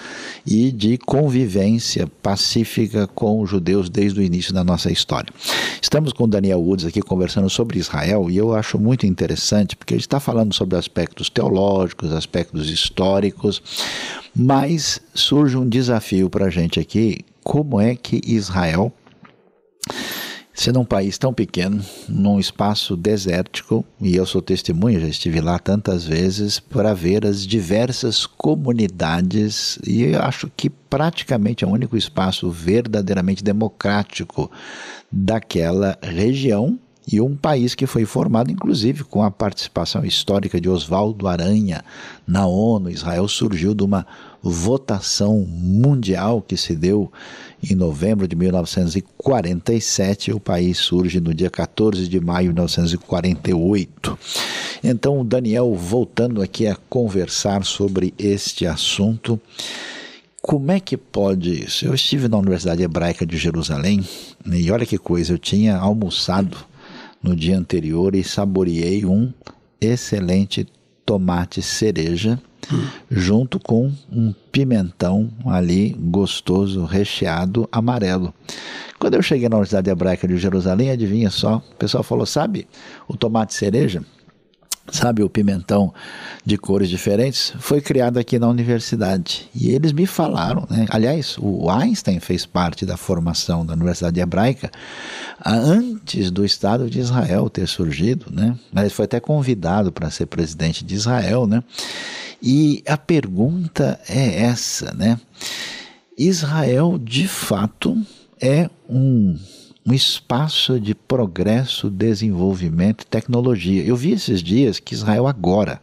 [0.47, 5.33] e de convivência pacífica com os judeus desde o início da nossa história.
[5.81, 10.01] Estamos com Daniel Woods aqui conversando sobre Israel e eu acho muito interessante porque ele
[10.01, 13.63] está falando sobre aspectos teológicos, aspectos históricos,
[14.35, 18.93] mas surge um desafio para a gente aqui: como é que Israel
[20.61, 25.59] Sendo um país tão pequeno, num espaço desértico, e eu sou testemunha, já estive lá
[25.59, 31.97] tantas vezes, para ver as diversas comunidades, e eu acho que praticamente é o único
[31.97, 34.51] espaço verdadeiramente democrático
[35.11, 36.79] daquela região
[37.11, 41.83] e um país que foi formado, inclusive, com a participação histórica de Oswaldo Aranha
[42.27, 42.91] na ONU.
[42.91, 44.07] Israel surgiu de uma
[44.43, 47.13] votação mundial que se deu
[47.63, 50.33] em novembro de 1947.
[50.33, 54.19] O país surge no dia 14 de maio de 1948.
[54.83, 59.39] Então, Daniel, voltando aqui a conversar sobre este assunto.
[60.41, 61.85] Como é que pode isso?
[61.85, 64.03] Eu estive na Universidade Hebraica de Jerusalém
[64.47, 66.57] e olha que coisa, eu tinha almoçado
[67.23, 69.31] no dia anterior e saboreei um
[69.79, 70.67] excelente
[71.05, 72.41] tomate cereja
[73.11, 78.35] junto com um pimentão ali gostoso, recheado, amarelo.
[78.99, 82.67] Quando eu cheguei na Universidade Hebraica de Jerusalém, adivinha só, o pessoal falou: sabe
[83.09, 84.05] o tomate cereja?
[84.93, 85.93] sabe, o pimentão
[86.45, 89.49] de cores diferentes, foi criado aqui na universidade.
[89.55, 90.87] E eles me falaram, né?
[90.91, 94.71] aliás, o Einstein fez parte da formação da Universidade Hebraica
[95.45, 98.57] antes do Estado de Israel ter surgido, né?
[98.77, 101.63] Ele foi até convidado para ser presidente de Israel, né?
[102.43, 105.21] E a pergunta é essa, né?
[106.17, 107.97] Israel, de fato,
[108.41, 109.39] é um
[109.91, 113.83] um espaço de progresso, desenvolvimento e tecnologia.
[113.83, 115.83] Eu vi esses dias que Israel agora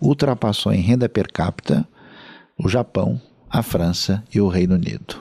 [0.00, 1.86] ultrapassou em renda per capita
[2.56, 5.16] o Japão, a França e o Reino Unido.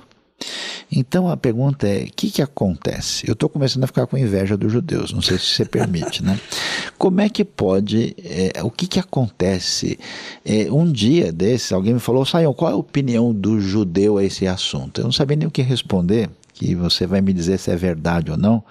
[0.95, 3.27] Então a pergunta é: o que, que acontece?
[3.27, 6.39] Eu estou começando a ficar com inveja dos judeus, não sei se você permite, né?
[6.97, 9.97] Como é que pode, é, o que, que acontece?
[10.45, 14.23] É, um dia desse, alguém me falou, Saião, qual é a opinião do judeu a
[14.23, 15.01] esse assunto?
[15.01, 18.32] Eu não sabia nem o que responder que você vai me dizer se é verdade
[18.32, 18.63] ou não,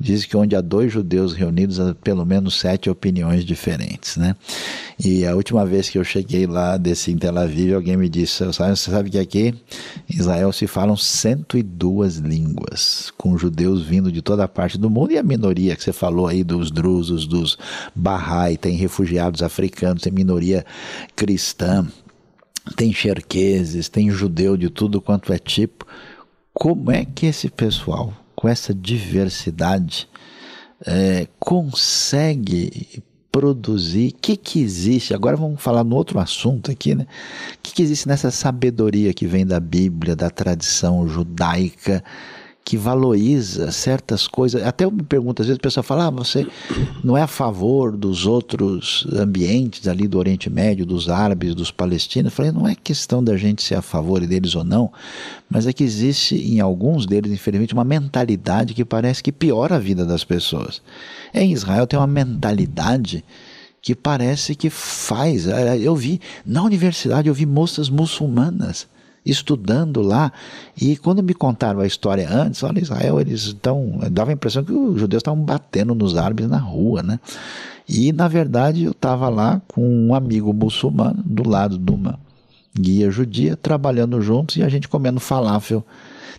[0.00, 4.36] diz que onde há dois judeus reunidos há pelo menos sete opiniões diferentes, né?
[5.02, 8.44] E a última vez que eu cheguei lá desse em Tel Aviv, alguém me disse,
[8.44, 9.54] você sabe que aqui
[10.08, 15.18] em Israel se falam 102 línguas, com judeus vindo de toda parte do mundo e
[15.18, 17.58] a minoria que você falou aí dos drusos, dos
[17.94, 20.64] Bahá'í, tem refugiados africanos, tem minoria
[21.14, 21.86] cristã,
[22.76, 25.86] tem xerqueses, tem judeu de tudo quanto é tipo
[26.58, 30.08] como é que esse pessoal, com essa diversidade,
[30.86, 37.04] é, consegue produzir, o que, que existe, agora vamos falar no outro assunto aqui, né?
[37.54, 42.04] O que, que existe nessa sabedoria que vem da Bíblia, da tradição judaica,
[42.68, 44.62] que valoriza certas coisas.
[44.62, 46.46] Até eu me pergunto, às vezes a pessoa fala, ah, você
[47.02, 52.30] não é a favor dos outros ambientes ali do Oriente Médio, dos árabes, dos palestinos.
[52.30, 54.92] Eu falei, não é questão da gente ser a favor deles ou não,
[55.48, 59.78] mas é que existe em alguns deles, infelizmente, uma mentalidade que parece que piora a
[59.78, 60.82] vida das pessoas.
[61.32, 63.24] Em Israel tem uma mentalidade
[63.80, 65.46] que parece que faz.
[65.80, 68.86] Eu vi, na universidade, eu vi moças muçulmanas
[69.30, 70.32] estudando lá.
[70.80, 74.00] E quando me contaram a história antes, olha, Israel, eles estão.
[74.10, 77.20] dava a impressão que os judeus estavam batendo nos árabes na rua, né?
[77.88, 82.18] E, na verdade, eu estava lá com um amigo muçulmano, do lado de uma
[82.78, 85.84] guia judia, trabalhando juntos e a gente comendo falafel.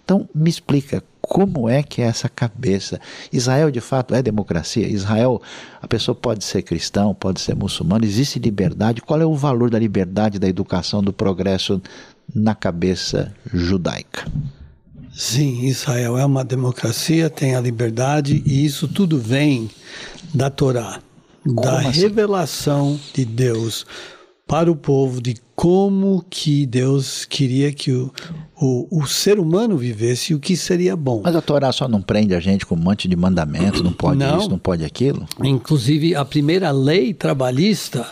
[0.03, 2.99] Então, me explica, como é que é essa cabeça?
[3.31, 4.87] Israel de fato é democracia?
[4.87, 5.41] Israel,
[5.81, 9.01] a pessoa pode ser cristão, pode ser muçulmano, existe liberdade?
[9.01, 11.81] Qual é o valor da liberdade, da educação, do progresso
[12.33, 14.25] na cabeça judaica.
[15.11, 19.69] Sim, Israel é uma democracia, tem a liberdade e isso tudo vem
[20.33, 21.01] da Torá,
[21.43, 22.01] como da assim?
[22.01, 23.85] revelação de Deus
[24.47, 28.11] para o povo de como que Deus queria que o,
[28.59, 31.21] o, o ser humano vivesse e o que seria bom.
[31.23, 34.19] Mas a Torá só não prende a gente com um monte de mandamentos, não pode
[34.19, 34.39] não.
[34.39, 35.27] isso, não pode aquilo?
[35.43, 38.07] Inclusive, a primeira lei trabalhista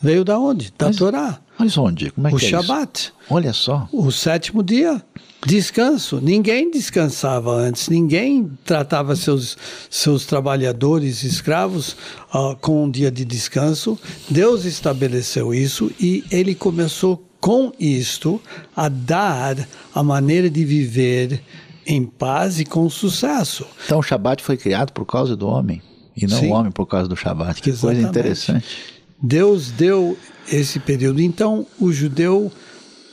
[0.00, 0.72] veio da onde?
[0.76, 0.96] Da Mas...
[0.96, 1.40] Torá.
[1.58, 2.10] Mas onde?
[2.10, 3.00] Como é o que é Shabat.
[3.00, 3.12] Isso?
[3.30, 3.88] Olha só.
[3.92, 5.02] O sétimo dia.
[5.46, 6.20] Descanso.
[6.20, 7.88] Ninguém descansava antes.
[7.88, 9.56] Ninguém tratava seus,
[9.88, 11.96] seus trabalhadores, escravos,
[12.34, 13.98] uh, com um dia de descanso.
[14.28, 18.40] Deus estabeleceu isso e ele começou com isto
[18.74, 19.56] a dar
[19.94, 21.40] a maneira de viver
[21.86, 23.64] em paz e com sucesso.
[23.84, 25.80] Então o Shabat foi criado por causa do homem
[26.16, 26.50] e não Sim.
[26.50, 27.62] o homem por causa do Shabat.
[27.62, 28.02] Que Exatamente.
[28.02, 28.95] coisa interessante.
[29.20, 30.16] Deus deu
[30.50, 31.20] esse período.
[31.20, 32.50] Então, o judeu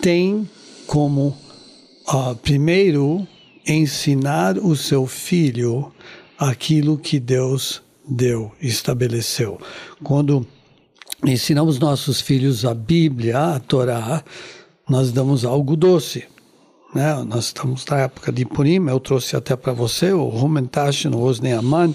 [0.01, 0.49] tem
[0.85, 1.35] como,
[2.07, 3.27] uh, primeiro,
[3.65, 5.91] ensinar o seu filho
[6.37, 9.59] aquilo que Deus deu, estabeleceu.
[10.03, 10.45] Quando
[11.25, 14.23] ensinamos nossos filhos a Bíblia, a Torá,
[14.87, 16.25] nós damos algo doce.
[16.93, 17.23] Né?
[17.27, 21.93] Nós estamos na época de Purim, eu trouxe até para você o Rumentashin, o Osneaman.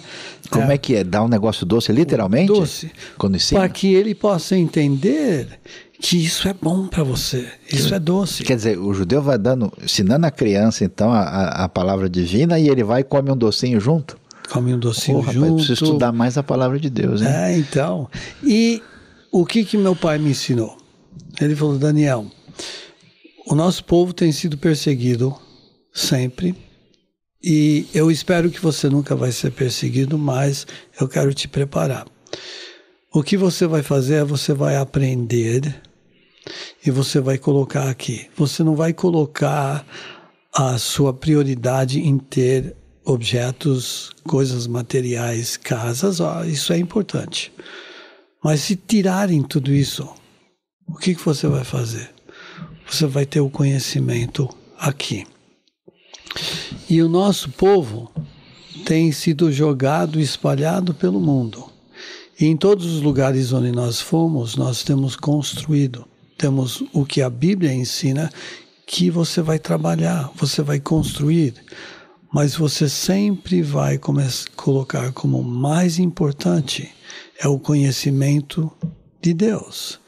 [0.50, 1.04] Como é, é que é?
[1.04, 2.48] Dá um negócio doce, literalmente?
[2.48, 2.90] Doce.
[3.16, 3.60] Quando ensina?
[3.60, 5.60] Para que ele possa entender
[6.00, 8.42] que isso é bom para você, isso é doce.
[8.42, 12.68] Quer dizer, o judeu vai dando, ensinando a criança então a, a palavra divina e
[12.68, 14.16] ele vai e come um docinho junto?
[14.50, 15.40] Come um docinho oh, junto.
[15.40, 17.20] Rapaz, preciso estudar mais a palavra de Deus?
[17.22, 18.08] É, então.
[18.42, 18.82] E
[19.30, 20.76] o que que meu pai me ensinou?
[21.40, 22.26] Ele falou, Daniel,
[23.48, 25.34] o nosso povo tem sido perseguido
[25.92, 26.54] sempre.
[27.42, 30.66] E eu espero que você nunca vai ser perseguido, mas
[31.00, 32.06] eu quero te preparar.
[33.12, 35.80] O que você vai fazer é você vai aprender
[36.84, 38.26] e você vai colocar aqui.
[38.36, 39.86] Você não vai colocar
[40.52, 47.50] a sua prioridade em ter objetos, coisas materiais, casas, ó, isso é importante.
[48.44, 50.06] Mas se tirarem tudo isso,
[50.86, 52.17] o que, que você vai fazer?
[52.88, 55.26] Você vai ter o conhecimento aqui.
[56.88, 58.10] E o nosso povo
[58.84, 61.64] tem sido jogado, espalhado pelo mundo.
[62.40, 66.06] E em todos os lugares onde nós fomos, nós temos construído.
[66.36, 68.30] Temos o que a Bíblia ensina
[68.86, 71.54] que você vai trabalhar, você vai construir,
[72.32, 73.98] mas você sempre vai
[74.56, 76.88] colocar como mais importante
[77.38, 78.70] é o conhecimento
[79.20, 80.00] de Deus.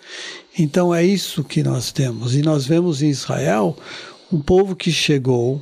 [0.59, 2.34] Então é isso que nós temos.
[2.34, 3.76] E nós vemos em Israel
[4.32, 5.61] um povo que chegou,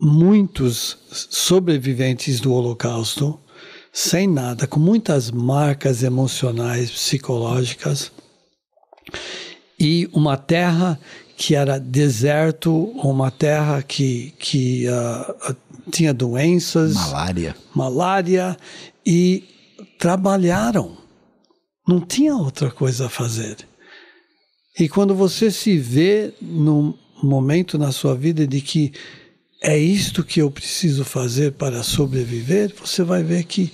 [0.00, 3.38] muitos sobreviventes do Holocausto,
[3.92, 8.10] sem nada, com muitas marcas emocionais, psicológicas,
[9.78, 10.98] e uma terra
[11.36, 15.56] que era deserto, uma terra que, que uh,
[15.90, 18.56] tinha doenças, malária, malária,
[19.04, 19.44] e
[19.98, 20.96] trabalharam.
[21.86, 23.56] Não tinha outra coisa a fazer.
[24.78, 28.92] E quando você se vê num momento na sua vida de que
[29.62, 33.72] é isto que eu preciso fazer para sobreviver, você vai ver que,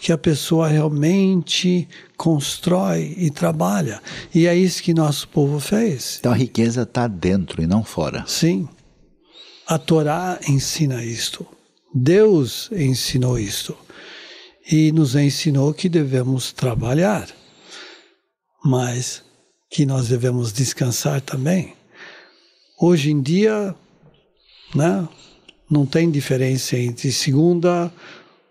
[0.00, 1.86] que a pessoa realmente
[2.16, 4.02] constrói e trabalha.
[4.34, 6.16] E é isso que nosso povo fez.
[6.18, 8.24] Então a riqueza está dentro e não fora.
[8.26, 8.68] Sim.
[9.66, 11.46] A Torá ensina isto.
[11.94, 13.76] Deus ensinou isto.
[14.70, 17.28] E nos ensinou que devemos trabalhar.
[18.64, 19.22] Mas
[19.70, 21.74] que nós devemos descansar também.
[22.80, 23.74] Hoje em dia,
[24.74, 25.06] né,
[25.70, 27.92] não tem diferença entre segunda,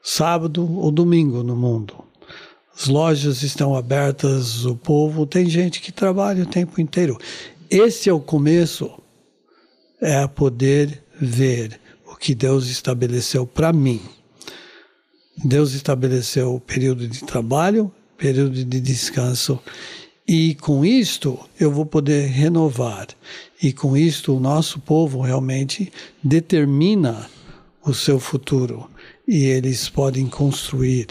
[0.03, 2.03] sábado ou domingo no mundo.
[2.76, 7.18] As lojas estão abertas, o povo, tem gente que trabalha o tempo inteiro.
[7.70, 8.91] Esse é o começo,
[9.99, 13.99] é poder ver o que Deus estabeleceu para mim.
[15.43, 19.59] Deus estabeleceu o período de trabalho, período de descanso,
[20.28, 23.08] e com isto eu vou poder renovar.
[23.62, 27.30] E com isto o nosso povo realmente determina
[27.84, 28.90] o seu futuro
[29.26, 31.08] e eles podem construir.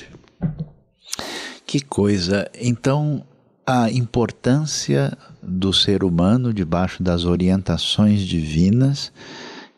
[1.66, 2.48] Que coisa!
[2.60, 3.24] Então,
[3.66, 9.10] a importância do ser humano debaixo das orientações divinas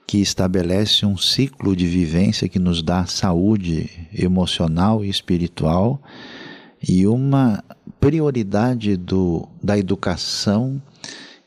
[0.07, 6.03] que estabelece um ciclo de vivência que nos dá saúde emocional e espiritual
[6.87, 7.63] e uma
[8.01, 10.81] prioridade do, da educação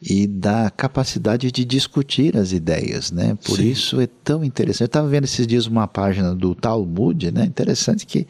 [0.02, 3.38] e da capacidade de discutir as ideias, né?
[3.46, 3.70] Por Sim.
[3.70, 4.82] isso é tão interessante.
[4.82, 7.46] Eu estava vendo esses dias uma página do Talmud, né?
[7.46, 8.28] Interessante que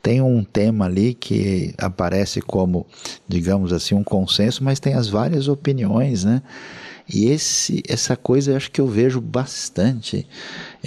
[0.00, 2.86] tem um tema ali que aparece como,
[3.26, 6.40] digamos assim, um consenso, mas tem as várias opiniões, né?
[7.12, 10.26] E esse, essa coisa eu acho que eu vejo bastante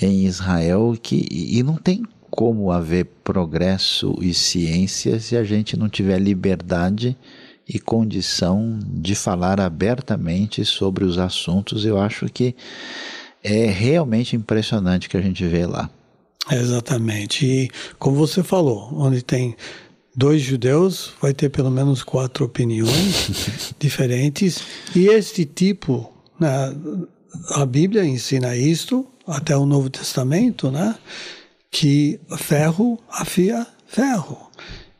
[0.01, 5.89] em Israel que, e não tem como haver progresso e ciência se a gente não
[5.89, 7.17] tiver liberdade
[7.67, 11.85] e condição de falar abertamente sobre os assuntos.
[11.85, 12.55] Eu acho que
[13.43, 15.89] é realmente impressionante que a gente vê lá.
[16.49, 17.45] Exatamente.
[17.45, 17.69] E
[17.99, 19.55] como você falou, onde tem
[20.15, 24.61] dois judeus, vai ter pelo menos quatro opiniões diferentes.
[24.95, 26.73] E este tipo, né,
[27.51, 30.95] a Bíblia ensina isto, até o Novo Testamento, né,
[31.71, 34.51] que ferro afia ferro.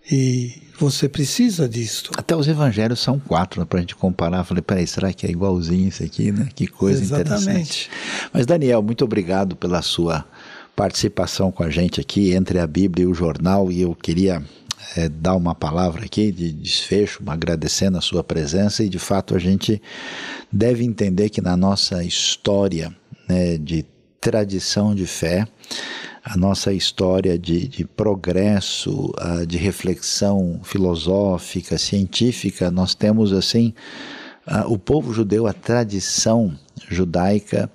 [0.10, 2.12] E você precisa disto.
[2.18, 4.44] Até os evangelhos são quatro, né, para a gente comparar.
[4.44, 6.50] Falei, peraí, será que é igualzinho isso aqui, né?
[6.56, 7.44] Que coisa Exatamente.
[7.44, 7.90] interessante.
[8.34, 10.26] Mas, Daniel, muito obrigado pela sua
[10.76, 13.72] participação com a gente aqui entre a Bíblia e o jornal.
[13.72, 14.44] E eu queria
[14.98, 19.40] é, dar uma palavra aqui de desfecho, agradecendo a sua presença, e de fato a
[19.40, 19.82] gente
[20.52, 22.94] deve entender que na nossa história
[23.30, 23.86] né, de
[24.20, 25.48] tradição de fé,
[26.24, 29.12] a nossa história de, de progresso,
[29.48, 33.74] de reflexão filosófica, científica, nós temos assim
[34.68, 36.54] o povo judeu, a tradição
[36.90, 37.70] judaica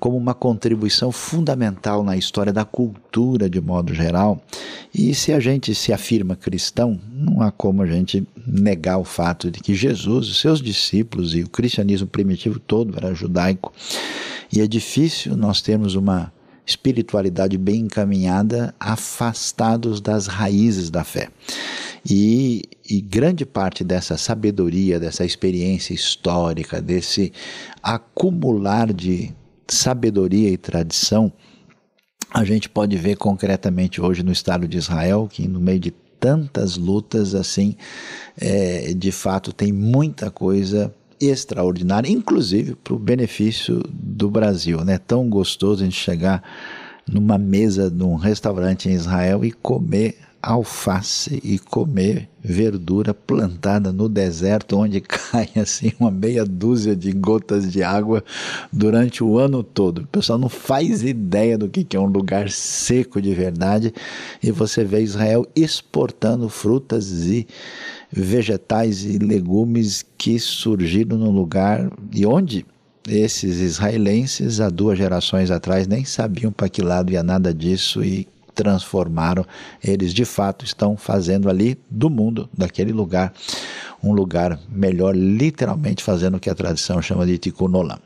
[0.00, 4.40] como uma contribuição fundamental na história da cultura de modo geral.
[4.94, 9.50] E se a gente se afirma cristão, não há como a gente negar o fato
[9.50, 13.72] de que Jesus, os seus discípulos e o cristianismo primitivo todo era judaico.
[14.50, 16.32] E é difícil nós termos uma
[16.68, 21.30] espiritualidade bem encaminhada, afastados das raízes da fé.
[22.08, 27.32] E, e, grande parte dessa sabedoria, dessa experiência histórica, desse
[27.82, 29.34] acumular de
[29.66, 31.32] sabedoria e tradição,
[32.32, 35.90] a gente pode ver concretamente hoje no Estado de Israel, que no meio de
[36.20, 37.76] tantas lutas assim,
[38.38, 44.84] é, de fato tem muita coisa extraordinária, inclusive para o benefício do Brasil.
[44.84, 44.98] Né?
[44.98, 46.42] Tão gostoso a gente chegar
[47.06, 54.76] numa mesa num restaurante em Israel e comer alface e comer verdura plantada no deserto,
[54.76, 58.22] onde cai assim uma meia dúzia de gotas de água
[58.72, 60.02] durante o ano todo.
[60.02, 63.92] O pessoal não faz ideia do que é um lugar seco de verdade
[64.42, 67.46] e você vê Israel exportando frutas e
[68.10, 72.64] vegetais e legumes que surgiram no lugar e onde
[73.06, 78.26] esses israelenses há duas gerações atrás nem sabiam para que lado ia nada disso e
[78.58, 79.46] transformaram.
[79.82, 83.32] Eles de fato estão fazendo ali do mundo, daquele lugar,
[84.02, 88.00] um lugar melhor, literalmente fazendo o que a tradição chama de tikkun olam.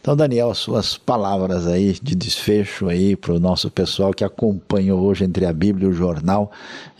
[0.00, 4.92] Então, Daniel, as suas palavras aí de desfecho aí para o nosso pessoal que acompanha
[4.92, 6.50] hoje entre a Bíblia e o jornal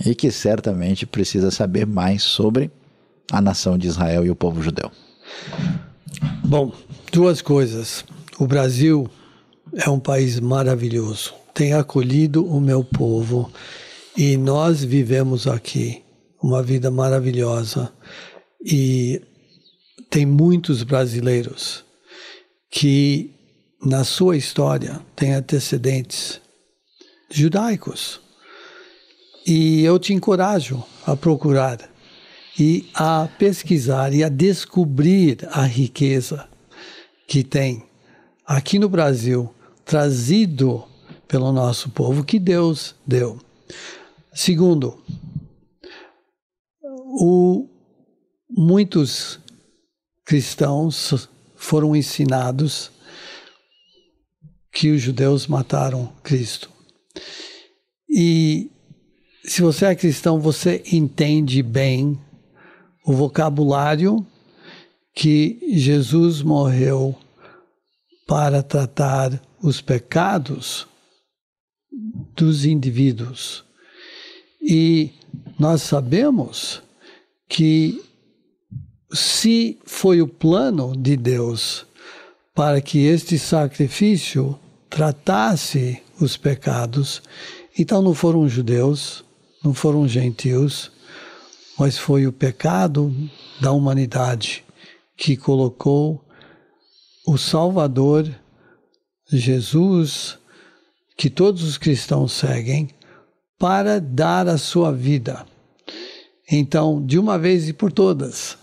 [0.07, 2.71] e que certamente precisa saber mais sobre
[3.33, 4.93] a nação de Israel e o povo judeu.
[6.45, 6.73] Bom,
[7.13, 8.05] duas coisas.
[8.39, 9.09] O Brasil
[9.75, 13.53] é um país maravilhoso tem acolhido o meu povo
[14.17, 16.03] e nós vivemos aqui
[16.43, 17.93] uma vida maravilhosa
[18.65, 19.21] e
[20.11, 21.85] tem muitos brasileiros
[22.71, 23.31] que
[23.85, 26.41] na sua história têm antecedentes
[27.31, 28.21] judaicos.
[29.47, 31.79] E eu te encorajo a procurar
[32.59, 36.49] e a pesquisar e a descobrir a riqueza
[37.27, 37.83] que tem
[38.47, 39.53] aqui no Brasil,
[39.85, 40.85] trazido
[41.33, 43.41] pelo nosso povo que Deus deu.
[44.35, 45.03] Segundo,
[46.83, 47.66] o,
[48.51, 49.41] muitos
[50.26, 51.26] cristãos
[51.57, 52.91] foram ensinados
[54.70, 56.68] que os judeus mataram Cristo.
[58.11, 58.70] E
[59.43, 62.20] se você é cristão, você entende bem
[63.07, 64.26] o vocabulário
[65.14, 67.18] que Jesus morreu
[68.26, 70.91] para tratar os pecados
[72.34, 73.64] dos indivíduos.
[74.61, 75.11] E
[75.59, 76.82] nós sabemos
[77.49, 78.03] que
[79.12, 81.86] se foi o plano de Deus
[82.55, 87.22] para que este sacrifício tratasse os pecados,
[87.78, 89.24] então não foram judeus,
[89.64, 90.90] não foram gentios,
[91.78, 93.14] mas foi o pecado
[93.61, 94.64] da humanidade
[95.16, 96.22] que colocou
[97.26, 98.28] o Salvador,
[99.30, 100.38] Jesus,
[101.17, 102.89] que todos os cristãos seguem,
[103.59, 105.47] para dar a sua vida.
[106.51, 108.59] Então, de uma vez e por todas,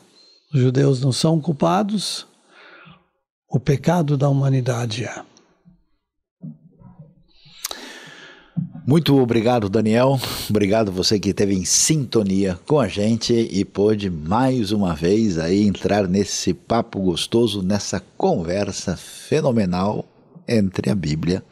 [0.53, 2.27] os judeus não são culpados,
[3.49, 5.23] o pecado da humanidade é.
[8.85, 10.19] Muito obrigado, Daniel.
[10.49, 15.65] Obrigado você que esteve em sintonia com a gente e pôde mais uma vez aí
[15.65, 20.05] entrar nesse papo gostoso, nessa conversa fenomenal
[20.47, 21.43] entre a Bíblia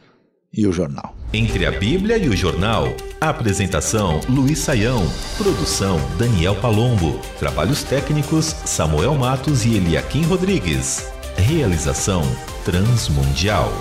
[0.53, 1.15] e o jornal.
[1.33, 2.95] Entre a Bíblia e o jornal.
[3.19, 5.05] Apresentação: Luiz Saião.
[5.37, 7.19] Produção: Daniel Palombo.
[7.39, 11.11] Trabalhos técnicos: Samuel Matos e Eliakim Rodrigues.
[11.37, 12.21] Realização:
[12.63, 13.71] Transmundial.